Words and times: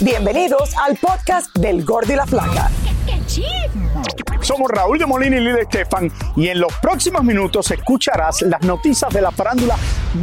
Bienvenidos 0.00 0.76
al 0.76 0.96
podcast 0.96 1.56
del 1.56 1.84
Gordo 1.84 2.12
y 2.12 2.16
la 2.16 2.26
Flaca. 2.26 2.68
Somos 4.40 4.70
Raúl 4.70 4.98
de 4.98 5.06
Molina 5.06 5.36
y 5.36 5.40
Lidia 5.40 5.62
Estefan 5.62 6.12
y 6.36 6.48
en 6.48 6.60
los 6.60 6.72
próximos 6.74 7.24
minutos 7.24 7.70
escucharás 7.70 8.42
las 8.42 8.60
noticias 8.62 9.12
de 9.12 9.22
la 9.22 9.30
farándula 9.30 9.76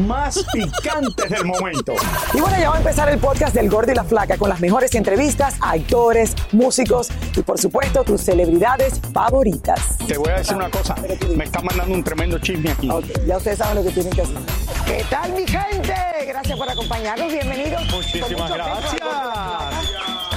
más 0.06 0.46
picantes 0.54 1.30
del 1.30 1.46
momento. 1.46 1.94
Y 2.34 2.40
bueno, 2.40 2.58
ya 2.60 2.70
va 2.70 2.76
a 2.76 2.78
empezar 2.80 3.10
el 3.10 3.18
podcast 3.18 3.56
del 3.56 3.70
Gordo 3.70 3.92
y 3.92 3.96
la 3.96 4.04
Flaca 4.04 4.38
con 4.38 4.50
las 4.50 4.60
mejores 4.60 4.94
entrevistas 4.94 5.56
a 5.60 5.72
actores, 5.72 6.36
músicos 6.52 7.10
y 7.36 7.42
por 7.42 7.60
supuesto 7.60 8.04
tus 8.04 8.22
celebridades 8.22 9.02
favoritas. 9.12 9.98
Te 10.08 10.18
voy 10.18 10.30
a 10.30 10.38
decir 10.38 10.56
una 10.56 10.70
cosa, 10.70 10.96
me 11.36 11.44
está 11.46 11.62
mandando 11.62 11.96
un 11.96 12.04
tremendo 12.04 12.38
chisme 12.40 12.72
aquí. 12.72 12.90
Ok, 12.90 13.06
ya 13.26 13.38
ustedes 13.38 13.58
saben 13.58 13.76
lo 13.78 13.84
que 13.84 13.92
tienen 13.92 14.14
que 14.14 14.22
hacer. 14.22 14.38
¿Qué 14.86 15.06
tal 15.10 15.34
mi 15.34 15.48
gente? 15.48 15.96
Gracias 16.28 16.58
por 16.58 16.70
acompañarnos, 16.70 17.32
bienvenidos. 17.32 17.82
Muchísimas 17.92 18.52
gracias. 18.52 19.02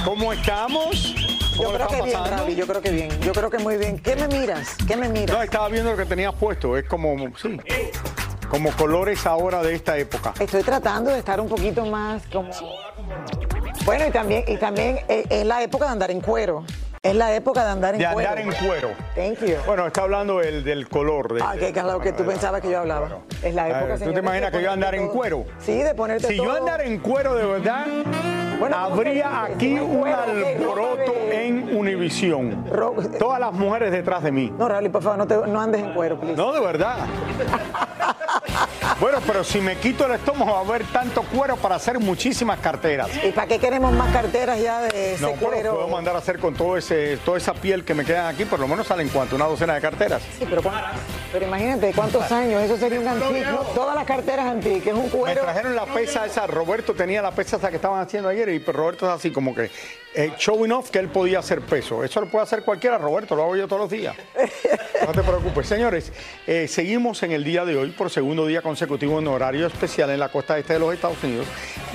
¿Cómo 0.03 0.33
estamos? 0.33 1.15
¿Cómo 1.57 1.71
Yo 1.71 1.75
creo 1.75 1.87
que 1.87 2.01
bien? 2.03 2.19
Ravi, 2.25 2.55
yo 2.55 2.67
creo 2.67 2.81
que 2.81 2.91
bien. 2.91 3.09
Yo 3.21 3.31
creo 3.33 3.49
que 3.49 3.57
muy 3.59 3.77
bien. 3.77 3.99
¿Qué 3.99 4.15
me 4.15 4.27
miras? 4.27 4.75
¿Qué 4.87 4.95
me 4.95 5.09
miras? 5.09 5.35
No, 5.35 5.41
estaba 5.43 5.69
viendo 5.69 5.91
lo 5.91 5.97
que 5.97 6.05
tenías 6.05 6.33
puesto, 6.33 6.75
es 6.77 6.85
como, 6.85 7.15
sí, 7.37 7.57
como 8.49 8.71
colores 8.71 9.25
ahora 9.25 9.61
de 9.63 9.75
esta 9.75 9.97
época. 9.97 10.33
Estoy 10.39 10.63
tratando 10.63 11.11
de 11.11 11.19
estar 11.19 11.39
un 11.39 11.47
poquito 11.47 11.85
más 11.85 12.23
como. 12.31 12.49
Bueno, 13.85 14.05
y 14.07 14.11
también, 14.11 14.43
y 14.47 14.57
también 14.57 14.99
eh, 15.07 15.25
es 15.29 15.45
la 15.45 15.61
época 15.61 15.85
de 15.85 15.91
andar 15.91 16.11
en 16.11 16.21
cuero. 16.21 16.63
Es 17.03 17.13
la 17.15 17.35
época 17.35 17.63
de 17.63 17.69
andar 17.71 17.93
en 17.93 17.99
De 18.01 18.07
cuero. 18.11 18.29
andar 18.31 18.43
en 18.45 18.51
cuero. 18.65 18.89
Thank 19.13 19.39
you. 19.47 19.55
Bueno, 19.67 19.85
está 19.85 20.01
hablando 20.01 20.39
del, 20.39 20.63
del 20.63 20.89
color. 20.89 21.35
De, 21.35 21.41
Ah, 21.43 21.53
que, 21.57 21.71
que 21.71 21.83
lo 21.83 21.99
que 21.99 22.09
tú 22.11 22.23
bueno, 22.23 22.31
pensabas 22.31 22.61
que 22.61 22.71
yo 22.71 22.79
hablaba. 22.79 23.01
bueno. 23.07 23.23
Es 23.43 23.53
la 23.53 23.69
época, 23.69 24.03
¿Tú 24.03 24.11
te 24.11 24.19
imaginas 24.21 24.51
de 24.51 24.57
que 24.57 24.63
yo 24.63 24.71
andar 24.71 24.95
en 24.95 25.07
cuero? 25.09 25.45
Sí, 25.59 25.75
de 25.83 25.93
ponerte 25.93 26.27
Si 26.29 26.37
todo. 26.37 26.47
yo 26.47 26.51
andara 26.53 26.83
en 26.83 26.97
cuero 26.97 27.35
de 27.35 27.45
verdad, 27.45 27.85
Bueno, 28.59 28.77
habría 28.77 29.43
aquí 29.43 29.77
un 29.79 30.07
alboroto 30.07 31.13
en 31.31 31.75
Univisión. 31.77 32.65
Todas 33.19 33.39
las 33.39 33.53
mujeres 33.53 33.91
detrás 33.91 34.23
de 34.23 34.31
mí. 34.31 34.53
No, 34.57 34.67
Raúl, 34.69 34.89
por 34.89 35.01
favor, 35.03 35.17
no, 35.19 35.27
te- 35.27 35.47
no 35.47 35.61
andes 35.61 35.81
en 35.81 35.93
cuero, 35.93 36.19
please. 36.19 36.35
No, 36.37 36.51
de 36.53 36.59
verdad. 36.61 36.97
Bueno, 38.99 39.19
pero 39.27 39.43
si 39.43 39.59
me 39.59 39.75
quito 39.75 40.05
el 40.05 40.13
estómago 40.13 40.53
va 40.53 40.57
a 40.59 40.61
haber 40.61 40.85
tanto 40.85 41.21
cuero 41.23 41.57
para 41.57 41.75
hacer 41.75 41.99
muchísimas 41.99 42.59
carteras. 42.59 43.09
¿Y 43.25 43.31
para 43.31 43.45
qué 43.47 43.59
queremos 43.59 43.91
más 43.91 44.11
carteras 44.13 44.57
ya 44.61 44.81
de 44.83 45.15
ese 45.15 45.21
No, 45.21 45.31
cuero? 45.33 45.73
puedo 45.75 45.87
mandar 45.89 46.15
a 46.15 46.19
hacer 46.19 46.39
con 46.39 46.53
todo 46.53 46.77
ese, 46.77 47.17
toda 47.17 47.37
esa 47.37 47.53
piel 47.53 47.83
que 47.83 47.93
me 47.93 48.05
quedan 48.05 48.33
aquí, 48.33 48.45
por 48.45 48.57
lo 48.57 48.67
menos 48.69 48.87
salen 48.87 49.09
cuánto, 49.09 49.35
una 49.35 49.45
docena 49.47 49.75
de 49.75 49.81
carteras. 49.81 50.21
Sí, 50.39 50.45
pero, 50.49 50.61
pero 51.33 51.45
imagínate, 51.45 51.91
¿cuántos 51.93 52.31
años? 52.31 52.61
Eso 52.63 52.77
sería 52.77 53.01
un 53.01 53.07
antique. 53.09 53.45
¿no? 53.45 53.57
Todas 53.75 53.95
las 53.95 54.05
carteras 54.05 54.45
antiques, 54.45 54.87
es 54.87 54.93
un 54.93 55.03
Me 55.03 55.09
cuero. 55.09 55.41
trajeron 55.41 55.75
la 55.75 55.85
pesa 55.87 56.25
esa, 56.25 56.47
Roberto 56.47 56.93
tenía 56.93 57.21
la 57.21 57.31
pesa 57.31 57.57
esa 57.57 57.69
que 57.69 57.75
estaban 57.75 57.99
haciendo 57.99 58.29
ayer 58.29 58.47
y 58.47 58.59
Roberto 58.59 59.05
es 59.07 59.11
así 59.11 59.29
como 59.29 59.53
que 59.53 59.69
eh, 60.13 60.31
showing 60.37 60.71
off 60.71 60.89
que 60.89 60.99
él 60.99 61.09
podía 61.09 61.39
hacer 61.39 61.59
peso. 61.59 62.01
Eso 62.05 62.21
lo 62.21 62.27
puede 62.27 62.43
hacer 62.43 62.63
cualquiera, 62.63 62.97
Roberto, 62.97 63.35
lo 63.35 63.43
hago 63.43 63.57
yo 63.57 63.67
todos 63.67 63.81
los 63.81 63.89
días. 63.91 64.15
No 65.05 65.11
te 65.11 65.21
preocupes. 65.21 65.67
Señores, 65.67 66.11
eh, 66.47 66.67
seguimos 66.67 67.21
en 67.21 67.31
el 67.31 67.43
día 67.43 67.63
de 67.63 67.77
hoy 67.77 67.91
por 67.91 68.09
segundo 68.09 68.47
día 68.47 68.63
consecutivo 68.63 68.84
en 68.89 69.27
horario 69.27 69.67
especial 69.67 70.09
en 70.11 70.19
la 70.19 70.29
costa 70.29 70.57
este 70.57 70.73
de 70.73 70.79
los 70.79 70.93
Estados 70.93 71.21
Unidos 71.23 71.45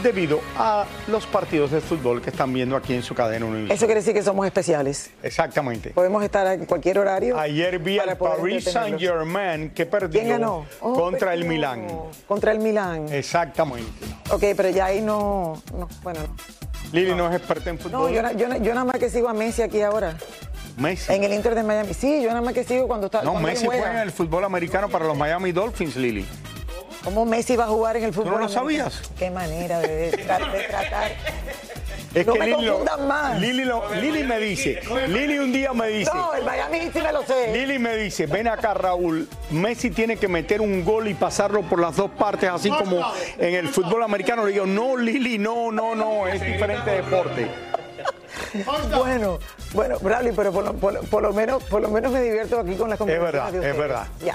debido 0.03 0.41
a 0.57 0.87
los 1.09 1.27
partidos 1.27 1.71
de 1.71 1.81
fútbol 1.81 2.21
que 2.21 2.31
están 2.31 2.53
viendo 2.53 2.77
aquí 2.77 2.95
en 2.95 3.03
su 3.03 3.15
cadena 3.15 3.47
Univision. 3.47 3.73
Eso 3.77 3.87
quiere 3.87 4.01
decir 4.01 4.15
que 4.15 4.23
somos 4.23 4.47
especiales. 4.47 5.11
Exactamente. 5.23 5.91
Podemos 5.91 6.23
estar 6.25 6.47
en 6.49 6.67
cualquier 6.67 6.99
horario. 6.99 7.39
Ayer 7.39 7.79
vi 7.79 7.99
al 7.99 8.17
Paris 8.17 8.67
entretenerlos. 8.67 8.73
Saint-Germain 9.01 9.71
que 9.71 9.87
perdió 9.87 10.21
¿Quién 10.21 10.29
ganó? 10.33 10.67
Oh, 10.81 10.95
contra 10.95 11.35
el 11.35 11.41
perdió. 11.41 11.53
Milán. 11.55 11.87
Contra 12.27 12.53
el 12.53 12.59
Milán. 12.61 13.09
Exactamente. 13.13 13.91
Ok, 14.31 14.45
pero 14.57 14.71
ya 14.71 14.87
ahí 14.87 15.01
no. 15.01 15.61
no 15.77 15.89
bueno, 16.03 16.21
no. 16.21 16.37
Lili 16.93 17.15
no 17.15 17.29
es 17.31 17.37
experta 17.37 17.71
en 17.71 17.77
No, 17.77 17.83
fútbol. 17.83 18.13
yo, 18.13 18.23
na- 18.23 18.33
yo, 18.33 18.49
na- 18.49 18.57
yo 18.59 18.75
nada 18.75 18.85
más 18.85 18.99
que 18.99 19.09
sigo 19.11 19.29
a 19.29 19.35
Messi 19.35 19.63
aquí 19.63 19.81
ahora. 19.83 20.17
Messi. 20.77 21.13
En 21.13 21.23
el 21.25 21.33
Inter 21.35 21.55
de 21.55 21.63
Miami. 21.63 21.93
Sí, 21.95 22.23
yo 22.23 22.29
nada 22.31 22.41
más 22.41 22.55
que 22.55 22.65
sigo 22.65 22.89
cuando 22.89 23.07
está. 23.07 23.23
No, 23.23 23.33
cuando 23.33 23.49
Messi 23.49 23.67
juega. 23.67 23.83
juega 23.83 23.97
en 24.01 24.09
el 24.09 24.13
fútbol 24.13 24.45
americano 24.45 24.89
para 24.89 25.05
los 25.05 25.17
Miami 25.17 25.53
Dolphins, 25.53 25.95
Lili. 25.97 26.27
¿Cómo 27.05 27.25
Messi 27.25 27.57
va 27.57 27.65
a 27.65 27.69
jugar 27.69 27.97
en 27.97 28.05
el 28.05 28.13
fútbol? 28.13 28.33
no 28.33 28.39
lo 28.41 28.49
sabías? 28.49 29.01
Qué 29.19 29.31
manera 29.31 29.81
de, 29.81 30.13
tra- 30.13 30.53
de 30.53 30.63
tratar. 30.65 31.11
Es 32.13 32.27
No 32.27 32.33
que 32.33 32.39
me 32.41 32.47
Lili, 32.47 32.65
lo- 32.65 32.73
confundan 32.79 33.09
más. 33.09 33.41
Lili, 33.41 33.65
lo- 33.65 33.95
Lili 33.95 34.25
me 34.25 34.39
dice, 34.39 34.81
Lili 35.09 35.39
un 35.39 35.53
día 35.53 35.73
me 35.73 35.87
dice, 35.89 36.11
No, 36.13 36.35
el 36.35 36.45
Miami 36.45 36.91
sí 36.93 37.01
me 37.01 37.13
lo 37.13 37.23
sé. 37.23 37.53
Lili 37.53 37.79
me 37.79 37.97
dice, 37.97 38.27
ven 38.27 38.49
acá 38.49 38.75
Raúl, 38.75 39.29
Messi 39.51 39.91
tiene 39.91 40.17
que 40.17 40.27
meter 40.27 40.61
un 40.61 40.85
gol 40.85 41.07
y 41.09 41.15
pasarlo 41.15 41.63
por 41.63 41.81
las 41.81 41.97
dos 41.97 42.11
partes, 42.11 42.51
así 42.51 42.69
como 42.69 43.01
en 43.39 43.55
el 43.55 43.69
fútbol 43.69 44.03
americano. 44.03 44.45
Le 44.45 44.53
digo, 44.53 44.67
no 44.67 44.97
Lili, 44.97 45.39
no, 45.39 45.71
no, 45.71 45.95
no, 45.95 46.27
es 46.27 46.41
diferente 46.45 46.91
deporte. 46.91 47.49
Bueno, 48.97 49.39
bueno, 49.73 49.99
Bradley, 50.01 50.33
pero 50.35 50.53
por 50.53 50.65
lo, 50.65 50.73
por 50.75 50.93
lo- 50.93 51.03
por 51.03 51.23
lo 51.23 51.33
menos, 51.33 51.63
por 51.65 51.81
lo 51.81 51.89
menos 51.91 52.11
me 52.13 52.21
divierto 52.23 52.59
aquí 52.59 52.75
con 52.75 52.91
las 52.91 52.99
conversaciones 52.99 53.33
verdad, 53.33 53.53
de 53.63 53.71
es 53.71 53.77
verdad. 53.79 54.07
Ya. 54.25 54.35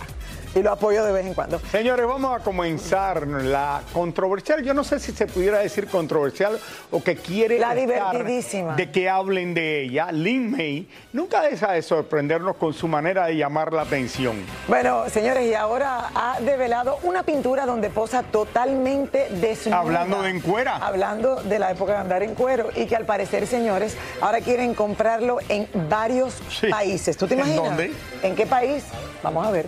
Y 0.56 0.64
lo 0.64 0.72
apoyo 0.72 1.04
de 1.04 1.12
vez 1.12 1.26
en 1.26 1.34
cuando. 1.34 1.60
Señores, 1.70 2.08
vamos 2.08 2.34
a 2.40 2.42
comenzar 2.42 3.28
la 3.28 3.82
controversial. 3.92 4.64
Yo 4.64 4.74
no 4.74 4.86
sé 4.86 5.02
si 5.02 5.12
se 5.12 5.28
pudiera 5.28 5.60
decir 5.60 5.88
controversial 5.88 6.58
o 6.92 7.04
que 7.04 7.18
quiere 7.18 7.60
La 7.60 7.76
divertidísima. 7.76 8.74
de 8.76 8.90
que 8.90 9.10
hablen 9.10 9.54
de 9.54 9.82
ella. 9.84 10.14
Lin 10.14 10.50
May 10.52 10.88
nunca 11.12 11.42
deja 11.42 11.74
de 11.74 11.82
sorprendernos 11.82 12.56
con 12.56 12.74
su 12.74 12.88
manera 12.88 13.26
de 13.26 13.36
llamar 13.36 13.74
la 13.74 13.82
atención. 13.82 14.38
Bueno, 14.70 15.10
señores, 15.10 15.46
y 15.46 15.54
ahora 15.56 16.10
ha 16.16 16.40
develado 16.40 17.00
una 17.04 17.24
pintura 17.24 17.66
donde 17.66 17.90
posa 17.90 18.24
totalmente 18.24 19.28
desnuda. 19.32 19.80
Hablando 19.80 20.22
de 20.22 20.30
en 20.30 20.40
cuera. 20.40 20.78
Hablando 20.78 21.36
de 21.36 21.60
la 21.60 21.72
época 21.72 21.92
de 21.94 21.98
andar 21.98 22.24
en 22.24 22.34
cuero 22.34 22.70
y 22.74 22.86
que 22.86 22.96
al 22.96 23.06
parecer, 23.06 23.46
señores, 23.46 23.98
ahora 24.22 24.40
quieren 24.40 24.74
comprarlo 24.74 25.40
en 25.50 25.68
varios 25.90 26.34
Sí. 26.50 26.68
países. 26.68 27.18
¿Tú 27.18 27.28
te 27.28 27.34
¿En 27.34 27.42
imaginas? 27.42 27.66
dónde? 27.66 27.92
¿En 28.24 28.36
qué 28.36 28.46
país? 28.46 28.86
Vamos 29.22 29.46
a 29.46 29.52
ver. 29.52 29.66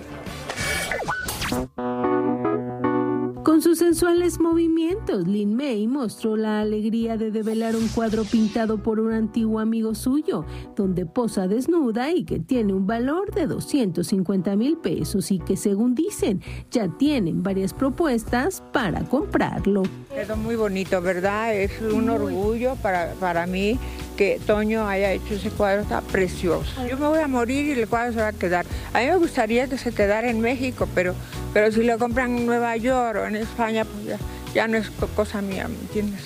Con 3.43 3.61
sus 3.61 3.79
sensuales 3.79 4.39
movimientos, 4.39 5.25
Lin 5.27 5.55
May 5.55 5.87
mostró 5.87 6.35
la 6.35 6.59
alegría 6.59 7.17
de 7.17 7.31
develar 7.31 7.75
un 7.75 7.87
cuadro 7.87 8.23
pintado 8.23 8.83
por 8.83 8.99
un 8.99 9.13
antiguo 9.13 9.59
amigo 9.59 9.95
suyo, 9.95 10.45
donde 10.75 11.05
posa 11.05 11.47
desnuda 11.47 12.11
y 12.11 12.25
que 12.25 12.39
tiene 12.39 12.73
un 12.73 12.85
valor 12.85 13.33
de 13.33 13.47
250 13.47 14.55
mil 14.57 14.77
pesos 14.77 15.31
y 15.31 15.39
que 15.39 15.55
según 15.55 15.95
dicen 15.95 16.41
ya 16.69 16.87
tienen 16.97 17.41
varias 17.41 17.73
propuestas 17.73 18.61
para 18.73 19.03
comprarlo. 19.05 19.83
Quedó 20.17 20.35
muy 20.35 20.55
bonito, 20.55 20.99
¿verdad? 20.99 21.53
Es 21.55 21.79
un 21.79 22.09
orgullo 22.09 22.75
para, 22.77 23.13
para 23.19 23.45
mí 23.45 23.77
que 24.17 24.39
Toño 24.47 24.87
haya 24.87 25.11
hecho 25.11 25.35
ese 25.35 25.51
cuadro, 25.51 25.83
está 25.83 26.01
precioso. 26.01 26.87
Yo 26.87 26.97
me 26.97 27.05
voy 27.05 27.19
a 27.19 27.27
morir 27.27 27.77
y 27.77 27.79
el 27.79 27.87
cuadro 27.87 28.13
se 28.13 28.19
va 28.21 28.29
a 28.29 28.33
quedar. 28.33 28.65
A 28.93 28.99
mí 29.01 29.05
me 29.05 29.15
gustaría 29.17 29.67
que 29.67 29.77
se 29.77 29.91
quedara 29.91 30.27
en 30.31 30.41
México, 30.41 30.87
pero, 30.95 31.13
pero 31.53 31.71
si 31.71 31.83
lo 31.83 31.99
compran 31.99 32.35
en 32.35 32.47
Nueva 32.47 32.75
York 32.77 33.19
o 33.21 33.25
en 33.27 33.35
España, 33.35 33.85
pues 33.85 34.05
ya, 34.05 34.17
ya 34.55 34.67
no 34.67 34.77
es 34.77 34.89
co- 34.89 35.05
cosa 35.15 35.43
mía, 35.43 35.67
¿me 35.67 35.75
entiendes? 35.81 36.21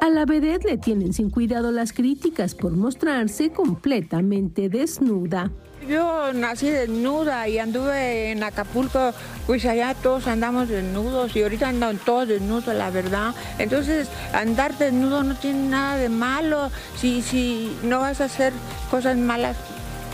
A 0.00 0.08
la 0.08 0.24
vedette 0.24 0.64
le 0.64 0.78
tienen 0.78 1.12
sin 1.12 1.30
cuidado 1.30 1.72
las 1.72 1.92
críticas 1.92 2.54
por 2.54 2.72
mostrarse 2.76 3.50
completamente 3.50 4.68
desnuda. 4.68 5.50
Yo 5.88 6.32
nací 6.32 6.70
desnuda 6.70 7.48
y 7.48 7.58
anduve 7.58 8.30
en 8.30 8.42
Acapulco, 8.42 9.12
pues 9.46 9.64
allá 9.64 9.94
todos 9.94 10.28
andamos 10.28 10.68
desnudos 10.68 11.34
y 11.34 11.42
ahorita 11.42 11.68
andan 11.68 11.98
todos 11.98 12.28
desnudos, 12.28 12.74
la 12.74 12.90
verdad. 12.90 13.34
Entonces, 13.58 14.08
andar 14.32 14.78
desnudo 14.78 15.24
no 15.24 15.34
tiene 15.34 15.68
nada 15.68 15.96
de 15.96 16.08
malo. 16.08 16.70
Si, 16.96 17.20
si 17.20 17.76
no 17.82 18.00
vas 18.00 18.20
a 18.20 18.26
hacer 18.26 18.52
cosas 18.90 19.16
malas, 19.16 19.56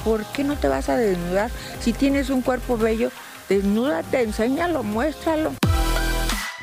¿por 0.04 0.24
qué 0.32 0.42
no 0.42 0.56
te 0.56 0.68
vas 0.68 0.88
a 0.88 0.96
desnudar? 0.96 1.50
Si 1.80 1.92
tienes 1.92 2.30
un 2.30 2.40
cuerpo 2.40 2.78
bello, 2.78 3.10
desnúdate, 3.48 4.22
enséñalo, 4.22 4.82
muéstralo. 4.82 5.52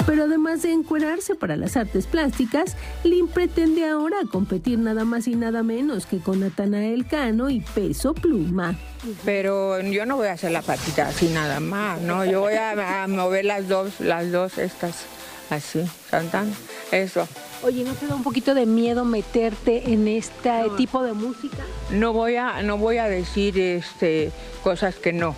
Pero 0.06 0.24
además 0.26 0.62
de 0.62 0.72
encuerarse 0.72 1.36
para 1.36 1.58
las 1.58 1.78
artes 1.78 2.06
plásticas, 2.06 2.76
Lynn 3.04 3.28
pretende 3.28 3.88
ahora 3.88 4.18
competir 4.32 4.78
nada 4.78 5.04
más 5.04 5.28
y 5.28 5.36
nada 5.36 5.64
menos 5.64 6.06
que 6.06 6.20
con 6.20 6.42
Natanael 6.42 7.08
Cano 7.08 7.50
y 7.50 7.62
Peso 7.62 8.14
Pluma. 8.14 8.78
Pero 9.24 9.82
yo 9.82 10.06
no 10.06 10.18
voy 10.18 10.28
a 10.28 10.34
hacer 10.34 10.52
la 10.52 10.62
patita 10.62 11.08
así 11.08 11.30
nada 11.30 11.60
más, 11.60 12.02
¿no? 12.02 12.24
Yo 12.26 12.42
voy 12.42 12.54
a, 12.54 13.06
mover 13.08 13.46
las 13.46 13.68
dos, 13.68 14.00
las 14.00 14.32
dos 14.32 14.58
estas, 14.58 15.06
así, 15.50 15.84
cantando, 16.10 16.56
eso. 16.92 17.28
Oye, 17.64 17.84
¿no 17.84 17.94
te 17.94 18.06
da 18.06 18.16
un 18.16 18.22
poquito 18.24 18.54
de 18.54 18.66
miedo 18.68 19.06
meterte 19.06 19.92
en 19.92 20.08
este 20.08 20.52
tipo 20.78 21.02
de 21.02 21.14
música? 21.14 21.64
No 21.92 22.14
voy 22.14 22.36
a, 22.36 22.62
no 22.62 22.78
voy 22.78 22.98
a 22.98 23.06
decir 23.08 23.58
este, 23.60 24.32
cosas 24.64 24.96
que 24.96 25.12
no. 25.14 25.36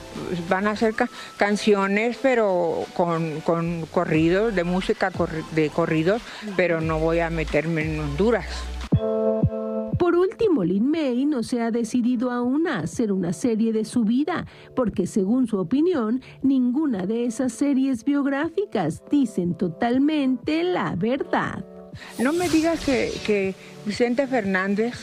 Van 0.49 0.67
a 0.67 0.75
ser 0.75 0.93
ca- 0.93 1.09
canciones, 1.37 2.17
pero 2.21 2.83
con, 2.95 3.39
con 3.41 3.85
corridos, 3.93 4.53
de 4.53 4.65
música 4.65 5.09
de 5.55 5.69
corridos, 5.69 6.21
pero 6.57 6.81
no 6.81 6.99
voy 6.99 7.19
a 7.19 7.29
meterme 7.29 7.83
en 7.83 7.99
Honduras. 8.01 8.45
Por 9.97 10.15
último, 10.15 10.63
Lin 10.65 10.91
May 10.91 11.25
no 11.25 11.43
se 11.43 11.61
ha 11.61 11.71
decidido 11.71 12.29
aún 12.31 12.67
a 12.67 12.79
hacer 12.79 13.11
una 13.13 13.31
serie 13.31 13.71
de 13.71 13.85
su 13.85 14.03
vida, 14.03 14.45
porque 14.75 15.07
según 15.07 15.47
su 15.47 15.57
opinión, 15.59 16.21
ninguna 16.41 17.05
de 17.05 17.25
esas 17.25 17.53
series 17.53 18.03
biográficas 18.03 19.01
dicen 19.09 19.55
totalmente 19.55 20.63
la 20.63 20.93
verdad. 20.95 21.65
No 22.19 22.33
me 22.33 22.49
digas 22.49 22.79
que, 22.79 23.53
Vicente 23.85 24.25
Fernández, 24.27 24.95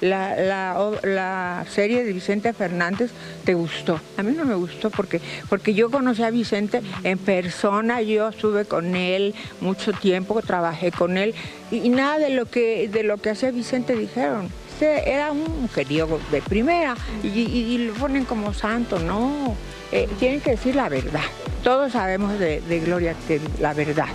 la, 0.00 1.64
serie 1.70 2.04
de 2.04 2.12
Vicente 2.12 2.52
Fernández, 2.52 3.10
te 3.44 3.54
gustó. 3.54 3.98
A 4.16 4.22
mí 4.22 4.34
no 4.36 4.44
me 4.44 4.54
gustó 4.54 4.90
porque, 4.90 5.20
porque 5.48 5.74
yo 5.74 5.90
conocí 5.90 6.22
a 6.22 6.30
Vicente 6.30 6.82
en 7.04 7.18
persona, 7.18 8.02
yo 8.02 8.28
estuve 8.28 8.66
con 8.66 8.94
él 8.96 9.34
mucho 9.60 9.92
tiempo, 9.92 10.42
trabajé 10.42 10.92
con 10.92 11.16
él 11.16 11.34
y, 11.70 11.88
nada 11.88 12.18
de 12.18 12.30
lo 12.30 12.46
que 12.46 12.88
de 12.88 13.02
lo 13.02 13.16
que 13.16 13.30
hacía 13.30 13.50
Vicente 13.50 13.96
dijeron. 13.96 14.48
Este 14.72 15.10
era 15.10 15.32
un 15.32 15.62
mujeriego 15.62 16.20
de 16.30 16.40
primera 16.40 16.94
y 17.24 17.78
lo 17.78 17.94
ponen 17.94 18.24
como 18.24 18.54
santo, 18.54 18.98
no. 19.00 19.56
Eh, 19.90 20.06
tienen 20.18 20.40
que 20.40 20.50
decir 20.50 20.76
la 20.76 20.88
verdad. 20.88 21.24
Todos 21.64 21.92
sabemos 21.92 22.38
de, 22.38 22.60
de 22.60 22.80
Gloria 22.80 23.14
que 23.26 23.40
la 23.58 23.72
verdad, 23.72 24.06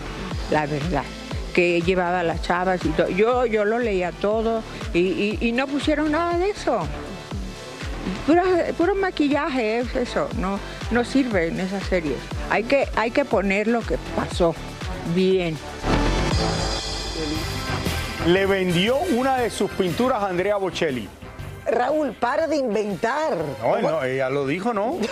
la 0.51 0.65
verdad 0.68 1.03
que 1.53 1.81
llevaba 1.81 2.23
las 2.23 2.41
chavas 2.41 2.83
y 2.83 2.89
todo. 2.89 3.09
Yo, 3.09 3.45
yo 3.45 3.65
lo 3.65 3.79
leía 3.79 4.11
todo 4.11 4.63
y, 4.94 5.51
no 5.53 5.67
pusieron 5.67 6.11
nada 6.11 6.38
de 6.38 6.50
eso. 6.50 6.79
Puro, 8.27 8.44
puro 8.77 8.95
maquillaje 8.95 9.79
es 9.79 9.95
eso, 9.95 10.27
no, 10.38 10.59
no 10.91 11.05
sirve 11.05 11.47
en 11.47 11.59
esas 11.59 11.83
series. 11.83 12.17
Hay 12.50 12.63
que, 12.63 12.88
hay 12.95 13.11
que 13.11 13.23
poner 13.23 13.67
lo 13.67 13.81
que 13.81 13.97
pasó 14.15 14.53
bien. 15.15 15.57
Le 18.27 18.45
vendió 18.45 18.97
una 18.97 19.38
de 19.38 19.50
sus 19.50 19.69
pinturas 19.71 20.23
a 20.23 20.27
Andrea 20.27 20.57
Bocelli. 20.57 21.07
Raúl, 21.65 22.13
para 22.13 22.48
de 22.48 22.57
inventar. 22.57 23.38
No, 23.62 23.80
no, 23.80 24.04
ella 24.04 24.30
lo 24.30 24.45
dijo, 24.45 24.74
¿no? 24.74 24.98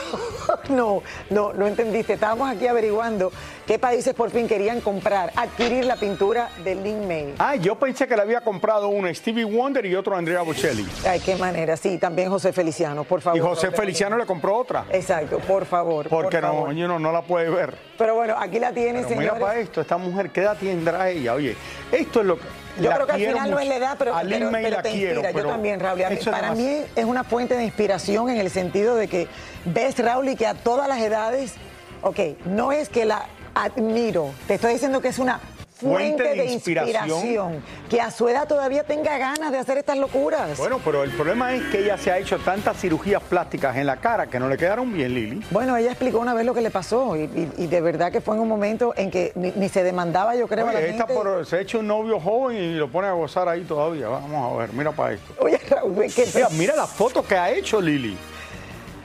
No, 0.70 1.02
no, 1.30 1.54
no 1.54 1.68
entendiste. 1.68 2.14
Estábamos 2.14 2.50
aquí 2.50 2.68
averiguando 2.68 3.32
qué 3.66 3.80
países 3.80 4.14
por 4.14 4.32
fin 4.32 4.48
querían 4.48 4.82
comprar, 4.82 5.32
adquirir 5.36 5.86
la 5.86 5.96
pintura 5.96 6.50
de 6.64 6.76
Lin 6.76 7.08
May. 7.08 7.36
Ah, 7.40 7.56
yo 7.56 7.76
pensé 7.76 8.08
que 8.08 8.16
le 8.16 8.22
había 8.22 8.42
comprado 8.42 8.90
una 8.90 9.14
Stevie 9.14 9.46
Wonder 9.46 9.86
y 9.86 9.96
otro 9.96 10.16
a 10.16 10.18
Andrea 10.18 10.42
Bocelli. 10.42 10.86
Ay, 11.08 11.20
qué 11.20 11.36
manera. 11.36 11.78
Sí, 11.78 11.98
también 11.98 12.30
José 12.30 12.52
Feliciano, 12.54 13.04
por 13.04 13.22
favor. 13.22 13.38
Y 13.38 13.42
José 13.42 13.68
no 13.68 13.74
Feliciano 13.74 14.18
le 14.18 14.26
compró 14.26 14.58
otra. 14.58 14.86
Exacto, 14.92 15.40
por 15.40 15.66
favor. 15.66 16.10
Porque 16.10 16.38
por 16.40 16.48
no, 16.48 16.54
favor. 16.54 16.76
you 16.76 16.86
know, 16.86 17.00
no 17.00 17.12
la 17.12 17.22
puede 17.22 17.50
ver. 17.50 17.76
Pero 17.98 18.16
bueno, 18.16 18.36
aquí 18.38 18.60
la 18.60 18.72
tiene, 18.72 19.04
Pero 19.04 19.20
mira 19.20 19.40
para 19.40 19.60
esto, 19.60 19.82
esta 19.82 19.98
mujer, 19.98 20.32
¿qué 20.32 20.42
edad 20.42 20.58
tendrá 20.58 21.10
ella? 21.10 21.34
Oye, 21.34 21.56
esto 21.92 22.22
es 22.22 22.26
lo 22.26 22.38
que. 22.38 22.61
Yo 22.78 22.90
la 22.90 22.96
creo 22.96 23.08
que 23.08 23.14
al 23.14 23.20
final 23.20 23.52
no 23.52 23.60
es 23.60 23.68
la 23.68 23.76
edad, 23.76 23.96
pero, 24.00 24.14
pero- 24.28 24.52
May 24.52 24.64
pero 24.64 24.78
la 24.78 24.84
te 24.84 24.92
quiero, 24.92 25.12
inspira. 25.14 25.30
pero 25.34 25.46
Yo 25.46 25.52
también, 25.52 25.80
Raúl. 25.80 26.02
para 26.30 26.52
mí 26.54 26.82
es 26.96 27.06
una 27.06 27.24
fuente 27.24 27.56
de 27.56 27.64
inspiración 27.66 28.30
en 28.30 28.38
el 28.38 28.50
sentido 28.50 28.96
de 28.96 29.08
que 29.08 29.28
ves, 29.66 29.98
Raúl, 30.00 30.30
y 30.30 30.36
que 30.36 30.48
a 30.48 30.54
todas 30.54 30.88
las 30.88 31.00
edades, 31.00 31.54
ok, 32.02 32.20
no 32.46 32.72
es 32.72 32.90
que 32.90 33.06
la 33.06 33.26
admiro, 33.54 34.32
te 34.48 34.54
estoy 34.56 34.74
diciendo 34.74 35.02
que 35.02 35.10
es 35.10 35.20
una 35.20 35.40
fuente, 35.82 36.24
de, 36.24 36.46
inspiración. 36.46 37.64
que 37.90 38.00
a 38.02 38.12
su 38.12 38.28
edad 38.30 38.48
todavía 38.48 38.84
tenga 38.84 39.18
ganas 39.18 39.52
de 39.52 39.58
hacer 39.58 39.78
estas 39.78 39.98
locuras. 39.98 40.58
Bueno, 40.58 40.80
pero 40.84 41.04
el 41.04 41.12
problema 41.12 41.54
es 41.54 41.64
que 41.72 41.80
ella 41.80 41.98
se 41.98 42.12
ha 42.12 42.18
hecho 42.18 42.38
tantas 42.40 42.78
cirugías 42.80 43.22
plásticas 43.24 43.76
en 43.78 43.86
la 43.88 43.98
cara 43.98 44.28
que 44.28 44.40
no 44.40 44.48
le 44.48 44.58
quedaron 44.58 44.94
bien, 44.94 45.14
Lili. 45.14 45.44
Bueno, 45.52 45.76
ella 45.78 45.90
explicó 45.92 46.20
una 46.20 46.34
vez 46.34 46.46
lo 46.46 46.54
que 46.54 46.62
le 46.62 46.72
pasó 46.72 47.16
y, 47.16 47.22
y- 47.24 47.52
y 47.58 47.68
de 47.68 47.82
verdad 47.82 48.12
que 48.12 48.22
fue 48.22 48.36
en 48.36 48.42
un 48.42 48.48
momento 48.48 48.94
en 48.96 49.10
que 49.12 49.32
ni, 49.36 49.52
ni 49.56 49.70
se 49.70 49.84
demandaba, 49.84 50.36
yo 50.36 50.48
creo, 50.48 50.68
a 50.68 50.74
la 50.74 50.80
Oye, 50.80 50.90
esta 50.92 51.08
gente. 51.08 51.14
por- 51.22 51.46
se 51.46 51.56
ha 51.58 51.60
hecho 51.62 51.80
un 51.80 51.88
novio 51.88 52.20
joven 52.20 52.58
y 52.58 52.74
lo 52.76 52.90
pone 52.90 53.08
a 53.08 53.12
gozar 53.14 53.48
ahí 53.50 53.62
todavía. 53.64 54.08
Vamos 54.08 54.54
a 54.54 54.58
ver, 54.60 54.74
mira 54.74 54.92
para 54.92 55.14
esto. 55.14 55.34
Oye, 55.40 55.60
Raúl, 55.70 56.06
que 56.14 56.26
Mira, 56.34 56.50
mira 56.52 56.76
las 56.76 56.90
fotos 56.90 57.26
que 57.26 57.36
ha 57.36 57.50
hecho 57.52 57.82
Lili. 57.82 58.18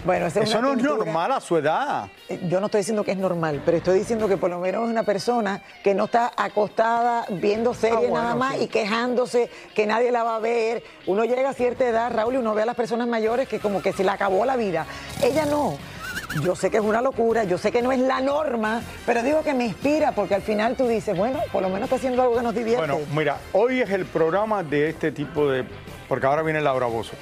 Bueno, 0.07 0.27
esa 0.27 0.41
es 0.41 0.49
Eso 0.51 0.61
una 0.61 0.69
no 0.69 0.75
es 0.75 0.83
normal 0.85 1.33
a 1.33 1.41
su 1.41 1.57
edad. 1.57 2.09
Eh, 2.29 2.39
Yo 2.49 2.61
no 2.61 2.67
estoy 2.67 2.83
diciendo 2.83 3.03
que 3.03 3.11
es 3.11 3.19
normal, 3.19 3.61
pero 3.65 3.77
estoy 3.79 3.99
diciendo 3.99 4.29
que 4.29 4.37
por 4.37 4.49
lo 4.51 4.61
menos 4.61 4.85
es 4.85 4.91
una 4.91 5.03
persona 5.03 5.61
que 5.83 5.95
no 5.95 6.05
está 6.05 6.33
acostada 6.37 7.27
viendo 7.29 7.75
series 7.75 7.97
Ah, 7.97 8.01
bueno, 8.09 8.23
nada 8.23 8.35
más 8.37 8.55
sí. 8.57 8.63
y 8.65 8.67
quejándose 8.69 9.51
que 9.75 9.85
nadie 9.87 10.13
la 10.13 10.23
va 10.23 10.37
a 10.37 10.39
ver. 10.39 10.85
Uno 11.07 11.25
llega 11.25 11.51
a 11.51 11.53
cierta 11.55 11.87
edad, 11.89 12.13
Raúl, 12.15 12.35
y 12.35 12.37
uno 12.37 12.55
ve 12.55 12.63
a 12.63 12.67
las 12.67 12.77
personas 12.77 13.09
mayores 13.09 13.49
que 13.49 13.59
como 13.59 13.83
que 13.83 13.93
se 13.93 14.05
le 14.05 14.11
acabó 14.11 14.45
la 14.45 14.57
vida. 14.57 14.87
Ella 15.23 15.45
no. 15.45 15.77
Yo 16.43 16.55
sé 16.55 16.71
que 16.71 16.77
es 16.77 16.83
una 16.83 17.01
locura, 17.03 17.45
yo 17.45 17.59
sé 17.59 17.73
que 17.73 17.83
no 17.83 17.91
es 17.93 17.99
la 17.99 18.21
norma, 18.21 18.83
pero 19.07 19.23
digo 19.23 19.43
que 19.43 19.55
me 19.55 19.65
inspira 19.67 20.13
porque 20.13 20.35
al 20.35 20.43
final 20.43 20.77
tú 20.77 20.87
dices, 20.87 21.17
bueno, 21.17 21.41
por 21.51 21.63
lo 21.63 21.69
menos 21.69 21.85
está 21.85 21.97
haciendo 21.97 22.23
algo 22.23 22.37
que 22.37 22.43
nos 22.43 22.55
divierte. 22.55 22.87
Bueno, 22.87 23.01
mira, 23.15 23.39
hoy 23.53 23.81
es 23.81 23.91
el 23.91 24.05
programa 24.07 24.63
de 24.63 24.91
este 24.91 25.11
tipo 25.13 25.49
de. 25.51 25.65
Porque 26.09 26.27
ahora 26.27 26.43
viene 26.43 26.61
Laura 26.61 26.87
Bozo. 26.87 27.13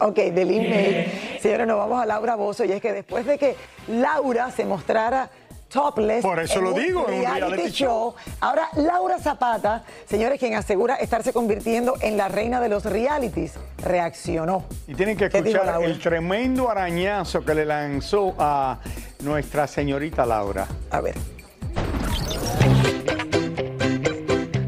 Ok, 0.00 0.16
del 0.16 0.50
email. 0.50 1.10
Señores, 1.40 1.66
nos 1.66 1.78
vamos 1.78 2.02
a 2.02 2.06
Laura 2.06 2.34
Bozo 2.34 2.64
y 2.64 2.72
es 2.72 2.80
que 2.80 2.92
después 2.92 3.26
de 3.26 3.38
que 3.38 3.56
Laura 3.88 4.50
se 4.50 4.64
mostrara 4.64 5.30
topless 5.68 6.22
Por 6.22 6.38
eso 6.38 6.58
en 6.58 6.64
lo 6.64 6.72
un 6.72 6.82
digo, 6.82 7.08
en 7.08 7.14
un 7.14 7.24
reality 7.24 7.70
show, 7.70 8.14
ahora 8.40 8.68
Laura 8.76 9.18
Zapata, 9.18 9.82
señores, 10.08 10.38
quien 10.38 10.54
asegura 10.54 10.94
estarse 10.96 11.32
convirtiendo 11.32 11.94
en 12.00 12.16
la 12.16 12.28
reina 12.28 12.60
de 12.60 12.68
los 12.68 12.84
realities, 12.84 13.54
reaccionó. 13.82 14.64
Y 14.86 14.94
tienen 14.94 15.16
que 15.16 15.28
¿Qué 15.28 15.42
dijo 15.42 15.58
escuchar 15.58 15.82
el 15.82 15.98
tremendo 15.98 16.70
arañazo 16.70 17.44
que 17.44 17.54
le 17.54 17.64
lanzó 17.64 18.34
a 18.38 18.78
nuestra 19.20 19.66
señorita 19.66 20.24
Laura. 20.24 20.66
A 20.90 21.00
ver. 21.00 21.16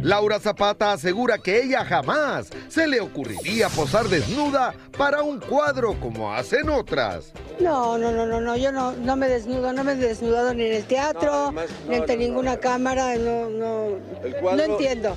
Laura 0.06 0.38
Zapata 0.38 0.92
asegura 0.92 1.36
que 1.36 1.64
ella 1.64 1.84
jamás 1.84 2.50
se 2.68 2.86
le 2.86 3.00
ocurriría 3.00 3.68
posar 3.68 4.08
desnuda 4.08 4.72
para 4.96 5.22
un 5.22 5.40
cuadro 5.40 5.98
como 5.98 6.32
hacen 6.32 6.70
otras. 6.70 7.32
No, 7.58 7.98
no, 7.98 8.12
no, 8.12 8.24
no, 8.24 8.40
no, 8.40 8.56
yo 8.56 8.70
no, 8.70 8.92
no 8.92 9.16
me 9.16 9.26
desnudo, 9.26 9.72
no 9.72 9.82
me 9.82 9.94
he 9.94 9.96
desnudado 9.96 10.54
ni 10.54 10.66
en 10.66 10.74
el 10.74 10.84
teatro, 10.84 11.52
ni 11.88 11.96
ante 11.96 12.16
ninguna 12.16 12.56
cámara, 12.58 13.16
no, 13.16 13.50
no, 13.50 13.98
no 14.42 14.62
entiendo. 14.62 15.16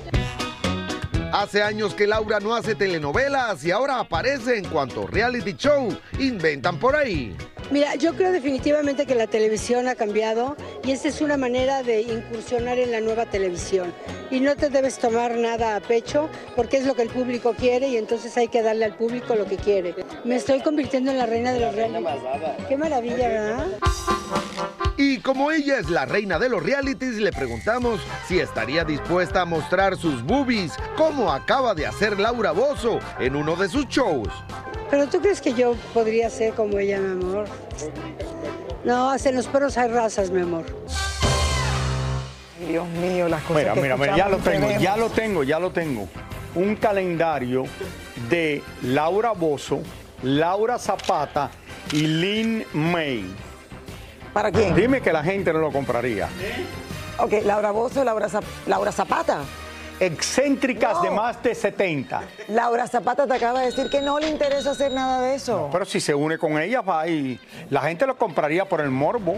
Hace 1.32 1.62
años 1.62 1.94
que 1.94 2.08
Laura 2.08 2.40
no 2.40 2.56
hace 2.56 2.74
telenovelas 2.74 3.64
y 3.64 3.70
ahora 3.70 4.00
aparece 4.00 4.58
en 4.58 4.64
cuanto 4.64 5.06
reality 5.06 5.52
show 5.52 5.96
inventan 6.18 6.80
por 6.80 6.96
ahí. 6.96 7.36
Mira, 7.70 7.94
yo 7.94 8.14
creo 8.14 8.32
definitivamente 8.32 9.06
que 9.06 9.14
la 9.14 9.28
televisión 9.28 9.86
ha 9.86 9.94
cambiado 9.94 10.56
y 10.82 10.92
esta 10.92 11.08
es 11.08 11.20
una 11.20 11.36
manera 11.36 11.82
de 11.82 12.02
incursionar 12.02 12.78
en 12.78 12.92
la 12.92 13.00
nueva 13.00 13.26
televisión. 13.26 13.92
Y 14.30 14.40
no 14.40 14.56
te 14.56 14.70
debes 14.70 14.98
tomar 14.98 15.36
nada 15.36 15.76
a 15.76 15.80
pecho 15.80 16.28
porque 16.56 16.78
es 16.78 16.86
lo 16.86 16.94
que 16.94 17.02
el 17.02 17.10
público 17.10 17.54
quiere 17.54 17.88
y 17.88 17.96
entonces 17.96 18.36
hay 18.36 18.48
que 18.48 18.62
darle 18.62 18.84
al 18.84 18.96
público 18.96 19.34
lo 19.34 19.46
que 19.46 19.56
quiere. 19.56 19.94
Me 20.24 20.36
estoy 20.36 20.60
convirtiendo 20.60 21.10
en 21.10 21.18
la 21.18 21.26
reina 21.26 21.52
de 21.52 21.60
los 21.60 21.74
realities. 21.74 22.22
Qué 22.68 22.76
maravilla, 22.76 23.28
¿verdad? 23.28 23.66
Y 24.96 25.18
como 25.18 25.50
ella 25.50 25.78
es 25.78 25.90
la 25.90 26.04
reina 26.06 26.38
de 26.38 26.48
los 26.48 26.62
realities, 26.62 27.16
le 27.16 27.32
preguntamos 27.32 28.00
si 28.28 28.38
estaría 28.38 28.84
dispuesta 28.84 29.42
a 29.42 29.44
mostrar 29.44 29.96
sus 29.96 30.22
boobies, 30.22 30.72
como 30.96 31.32
acaba 31.32 31.74
de 31.74 31.86
hacer 31.86 32.20
Laura 32.20 32.52
Bozo 32.52 32.98
en 33.18 33.34
uno 33.34 33.56
de 33.56 33.68
sus 33.68 33.86
shows. 33.88 34.28
Pero 34.90 35.08
tú 35.08 35.20
crees 35.20 35.40
que 35.40 35.54
yo 35.54 35.74
podría 35.94 36.28
ser 36.30 36.52
como 36.54 36.78
ella, 36.78 36.98
mi 36.98 37.12
amor? 37.12 37.46
No, 38.84 39.14
en 39.14 39.36
los 39.36 39.46
perros 39.46 39.76
hay 39.76 39.88
razas, 39.90 40.30
mi 40.30 40.40
amor. 40.40 40.64
Dios 42.66 42.86
mío, 42.88 43.28
las 43.28 43.42
cosas 43.42 43.62
Mira, 43.62 43.74
que 43.74 43.80
mira, 43.80 43.96
mira, 43.96 44.16
ya 44.16 44.28
lo 44.28 44.36
tengo, 44.38 44.70
ya 44.78 44.96
lo 44.96 45.10
tengo, 45.10 45.42
ya 45.42 45.58
lo 45.58 45.70
tengo. 45.70 46.08
Un 46.54 46.76
calendario 46.76 47.64
de 48.28 48.62
Laura 48.82 49.32
Bozo, 49.32 49.80
Laura 50.22 50.78
Zapata 50.78 51.50
y 51.92 52.06
Lin 52.06 52.64
May. 52.72 53.24
¿Para 54.32 54.50
quién? 54.52 54.74
Dime 54.74 55.00
que 55.00 55.12
la 55.12 55.22
gente 55.22 55.52
no 55.52 55.58
lo 55.58 55.72
compraría. 55.72 56.28
Ok, 57.18 57.32
Laura 57.44 57.70
Bozo, 57.70 58.04
Laura, 58.04 58.28
Zap- 58.28 58.44
Laura 58.66 58.92
Zapata. 58.92 59.40
Excéntricas 60.00 61.02
de 61.02 61.10
más 61.10 61.42
de 61.42 61.54
70. 61.54 62.22
Laura 62.48 62.86
Zapata 62.88 63.26
te 63.26 63.34
acaba 63.34 63.60
de 63.60 63.66
decir 63.66 63.90
que 63.90 64.00
no 64.00 64.18
le 64.18 64.28
interesa 64.30 64.70
hacer 64.70 64.92
nada 64.92 65.20
de 65.20 65.34
eso. 65.34 65.68
Pero 65.70 65.84
si 65.84 66.00
se 66.00 66.14
une 66.14 66.38
con 66.38 66.58
ella, 66.58 66.80
va 66.80 67.06
y 67.06 67.38
la 67.68 67.82
gente 67.82 68.06
lo 68.06 68.16
compraría 68.16 68.64
por 68.64 68.80
el 68.80 68.90
morbo. 68.90 69.36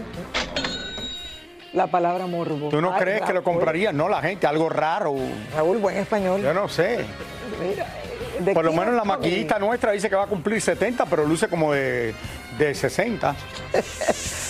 la 1.73 1.87
palabra 1.87 2.27
morbo. 2.27 2.69
¿Tú 2.69 2.79
no 2.81 2.93
Ay, 2.93 3.01
crees 3.01 3.21
que 3.23 3.33
lo 3.33 3.43
compraría? 3.43 3.91
No, 3.91 4.07
la 4.07 4.21
gente, 4.21 4.47
algo 4.47 4.69
raro. 4.69 5.15
Raúl, 5.55 5.79
buen 5.79 5.97
español. 5.97 6.41
Yo 6.41 6.53
no 6.53 6.69
sé. 6.69 7.05
Mira, 7.61 7.85
¿de 8.39 8.53
Por 8.53 8.63
lo 8.63 8.71
menos 8.73 8.93
la 8.93 9.03
maquillista 9.03 9.59
nuestra 9.59 9.91
dice 9.91 10.09
que 10.09 10.15
va 10.15 10.23
a 10.23 10.27
cumplir 10.27 10.61
70, 10.61 11.05
pero 11.07 11.25
luce 11.25 11.47
como 11.49 11.73
de, 11.73 12.13
de 12.57 12.73
60. 12.73 13.35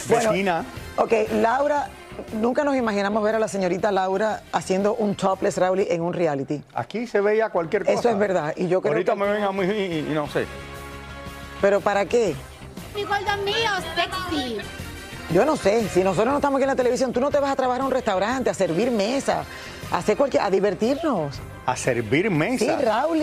Bueno, 0.09 0.31
Vecina. 0.31 0.65
Ok, 0.97 1.13
Laura, 1.41 1.87
nunca 2.33 2.63
nos 2.63 2.75
imaginamos 2.75 3.23
ver 3.23 3.35
a 3.35 3.39
la 3.39 3.47
señorita 3.47 3.91
Laura 3.91 4.41
haciendo 4.51 4.95
un 4.95 5.15
topless 5.15 5.57
Raúl 5.57 5.79
en 5.81 6.01
un 6.01 6.13
reality. 6.13 6.61
Aquí 6.73 7.07
se 7.07 7.21
veía 7.21 7.49
cualquier 7.49 7.85
cosa. 7.85 7.99
Eso 7.99 8.09
es 8.09 8.17
verdad. 8.17 8.53
Y 8.57 8.67
yo 8.67 8.81
creo 8.81 8.93
Ahorita 8.93 9.13
que- 9.13 9.19
me 9.19 9.31
ven 9.31 9.43
a 9.43 9.51
mí 9.51 9.63
y, 9.65 9.99
y 10.09 10.13
no 10.13 10.27
sé. 10.29 10.45
¿Pero 11.61 11.79
para 11.81 12.05
qué? 12.05 12.35
Mi 12.95 13.03
gordo 13.03 13.37
mío, 13.43 13.55
sexy. 13.95 14.57
Yo 15.33 15.45
no 15.45 15.55
sé. 15.55 15.87
Si 15.89 16.03
nosotros 16.03 16.31
no 16.31 16.37
estamos 16.37 16.57
aquí 16.57 16.63
en 16.63 16.69
la 16.69 16.75
televisión, 16.75 17.13
tú 17.13 17.19
no 17.21 17.31
te 17.31 17.39
vas 17.39 17.51
a 17.51 17.55
trabajar 17.55 17.81
a 17.81 17.85
un 17.85 17.91
restaurante, 17.91 18.49
a 18.49 18.53
servir 18.53 18.91
mesa, 18.91 19.43
a 19.91 19.97
hacer 19.97 20.17
cualquier, 20.17 20.43
a 20.43 20.49
divertirnos. 20.49 21.39
A 21.65 21.75
servir 21.75 22.25
Sí, 22.27 22.29
mesa. 22.29 22.77
Raúl. 22.81 23.21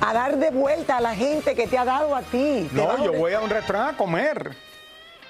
A 0.00 0.12
dar 0.14 0.36
de 0.38 0.50
vuelta 0.50 0.96
a 0.96 1.00
la 1.00 1.14
gente 1.14 1.54
que 1.54 1.66
te 1.66 1.78
ha 1.78 1.84
dado 1.84 2.14
a 2.16 2.22
ti. 2.22 2.68
No, 2.72 3.04
yo 3.04 3.12
voy 3.12 3.32
a 3.34 3.40
un 3.40 3.50
restaurante 3.50 3.94
a 3.94 3.96
comer. 3.96 4.56